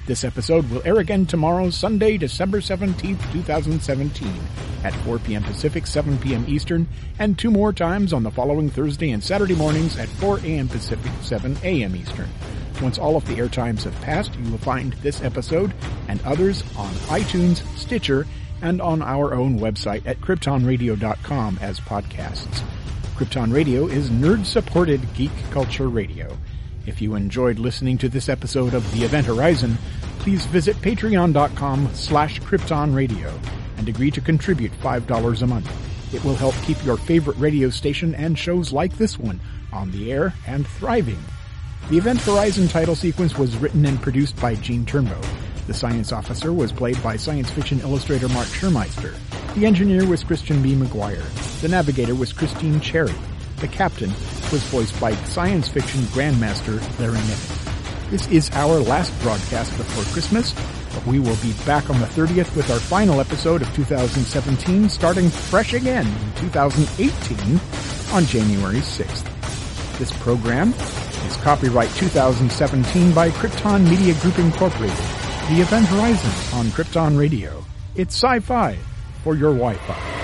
This 0.07 0.23
episode 0.23 0.71
will 0.71 0.83
air 0.85 0.99
again 0.99 1.25
tomorrow, 1.25 1.71
Sunday, 1.71 2.19
December 2.19 2.61
17th, 2.61 3.33
2017, 3.33 4.29
at 4.85 4.93
4 4.97 5.19
p.m. 5.21 5.43
Pacific, 5.43 5.87
7 5.87 6.19
p.m. 6.19 6.45
Eastern, 6.47 6.87
and 7.19 7.39
two 7.39 7.51
more 7.51 7.73
times 7.73 8.13
on 8.13 8.23
the 8.23 8.31
following 8.31 8.69
Thursday 8.69 9.13
and 9.13 9.25
Saturday 9.25 9.55
mornings 9.55 9.99
at 9.99 10.11
4 10.11 10.41
a.m. 10.41 10.69
Pacific, 10.69 11.11
7 11.23 11.57
a.m. 11.63 11.97
Eastern. 11.97 12.29
Once 12.83 12.99
all 12.99 13.17
of 13.17 13.25
the 13.25 13.37
air 13.37 13.49
times 13.49 13.85
have 13.85 13.99
passed, 14.03 14.35
you 14.35 14.51
will 14.51 14.59
find 14.59 14.93
this 14.95 15.23
episode 15.23 15.73
and 16.09 16.21
others 16.23 16.63
on 16.77 16.93
iTunes, 17.07 17.65
Stitcher, 17.79 18.27
and 18.61 18.83
on 18.83 19.01
our 19.01 19.33
own 19.33 19.59
website 19.59 20.07
at 20.07 20.21
kryptonradio.com 20.21 21.59
as 21.63 21.81
podcasts. 21.81 22.63
Krypton 23.15 23.55
Radio 23.55 23.87
is 23.87 24.11
nerd-supported 24.11 25.15
geek 25.15 25.33
culture 25.51 25.89
radio. 25.89 26.37
If 26.87 27.01
you 27.01 27.15
enjoyed 27.15 27.59
listening 27.59 27.97
to 27.99 28.09
this 28.11 28.29
episode 28.29 28.75
of 28.75 28.91
The 28.93 29.05
Event 29.05 29.27
Horizon, 29.27 29.79
please 30.19 30.45
visit 30.47 30.77
patreon.com 30.77 31.95
slash 31.95 32.41
Krypton 32.41 32.95
Radio 32.95 33.33
and 33.79 33.89
agree 33.89 34.11
to 34.11 34.21
contribute 34.21 34.73
$5 34.81 35.43
a 35.43 35.47
month. 35.47 36.15
It 36.15 36.23
will 36.25 36.35
help 36.35 36.55
keep 36.65 36.83
your 36.85 36.99
favorite 36.99 37.39
radio 37.39 37.71
station 37.71 38.15
and 38.15 38.39
shows 38.39 38.73
like 38.73 38.97
this 38.99 39.19
one 39.19 39.41
on 39.73 39.91
the 39.93 40.13
air 40.13 40.35
and 40.47 40.67
thriving. 40.67 41.19
The 41.89 41.99
Event 41.99 42.21
Horizon 42.21 42.69
title 42.69 42.95
sequence 42.95 43.39
was 43.39 43.57
written 43.57 43.85
and 43.87 44.01
produced 44.01 44.37
by 44.41 44.55
Gene 44.55 44.85
Turnbow. 44.85 45.23
The 45.67 45.75
science 45.75 46.13
officer 46.13 46.53
was 46.53 46.71
played 46.71 47.03
by 47.03 47.17
science 47.17 47.51
fiction 47.51 47.81
illustrator 47.81 48.29
Mark 48.29 48.47
Schirmeister. 48.49 49.15
The 49.55 49.65
engineer 49.65 50.07
was 50.07 50.23
Christian 50.23 50.63
B. 50.63 50.75
McGuire. 50.75 51.25
The 51.63 51.69
navigator 51.69 52.15
was 52.15 52.33
Christine 52.33 52.81
Cherry. 52.81 53.15
The 53.57 53.69
captain 53.69 54.11
was 54.53 54.63
voiced 54.65 54.99
by 55.01 55.15
science 55.25 55.69
fiction 55.69 56.01
grandmaster 56.13 56.81
Larry 56.99 57.19
Niven. 57.19 58.11
This 58.11 58.29
is 58.29 58.51
our 58.53 58.79
last 58.79 59.19
broadcast 59.23 59.77
before 59.77 60.05
Christmas, 60.13 60.53
but 60.95 61.07
we 61.07 61.19
will 61.19 61.37
be 61.37 61.53
back 61.65 61.91
on 61.91 61.99
the 62.01 62.07
30th 62.07 62.55
with 62.57 62.71
our 62.71 62.79
final 62.79 63.21
episode 63.21 63.63
of 63.63 63.75
2017, 63.75 64.89
starting 64.89 65.29
fresh 65.29 65.73
again 65.75 66.07
in 66.07 66.33
2018 66.37 67.61
on 68.13 68.25
January 68.27 68.81
6th. 68.81 69.99
This 69.99 70.13
program 70.23 70.73
is 71.27 71.37
copyright 71.39 71.91
2017 71.91 73.13
by 73.13 73.31
Krypton 73.31 73.89
Media 73.89 74.15
Group 74.21 74.39
Incorporated. 74.39 74.97
The 75.49 75.61
Event 75.61 75.87
Horizon 75.87 76.59
on 76.59 76.67
Krypton 76.67 77.19
Radio. 77.19 77.65
It's 77.97 78.15
sci-fi 78.15 78.77
for 79.23 79.35
your 79.35 79.53
Wi-Fi. 79.53 80.24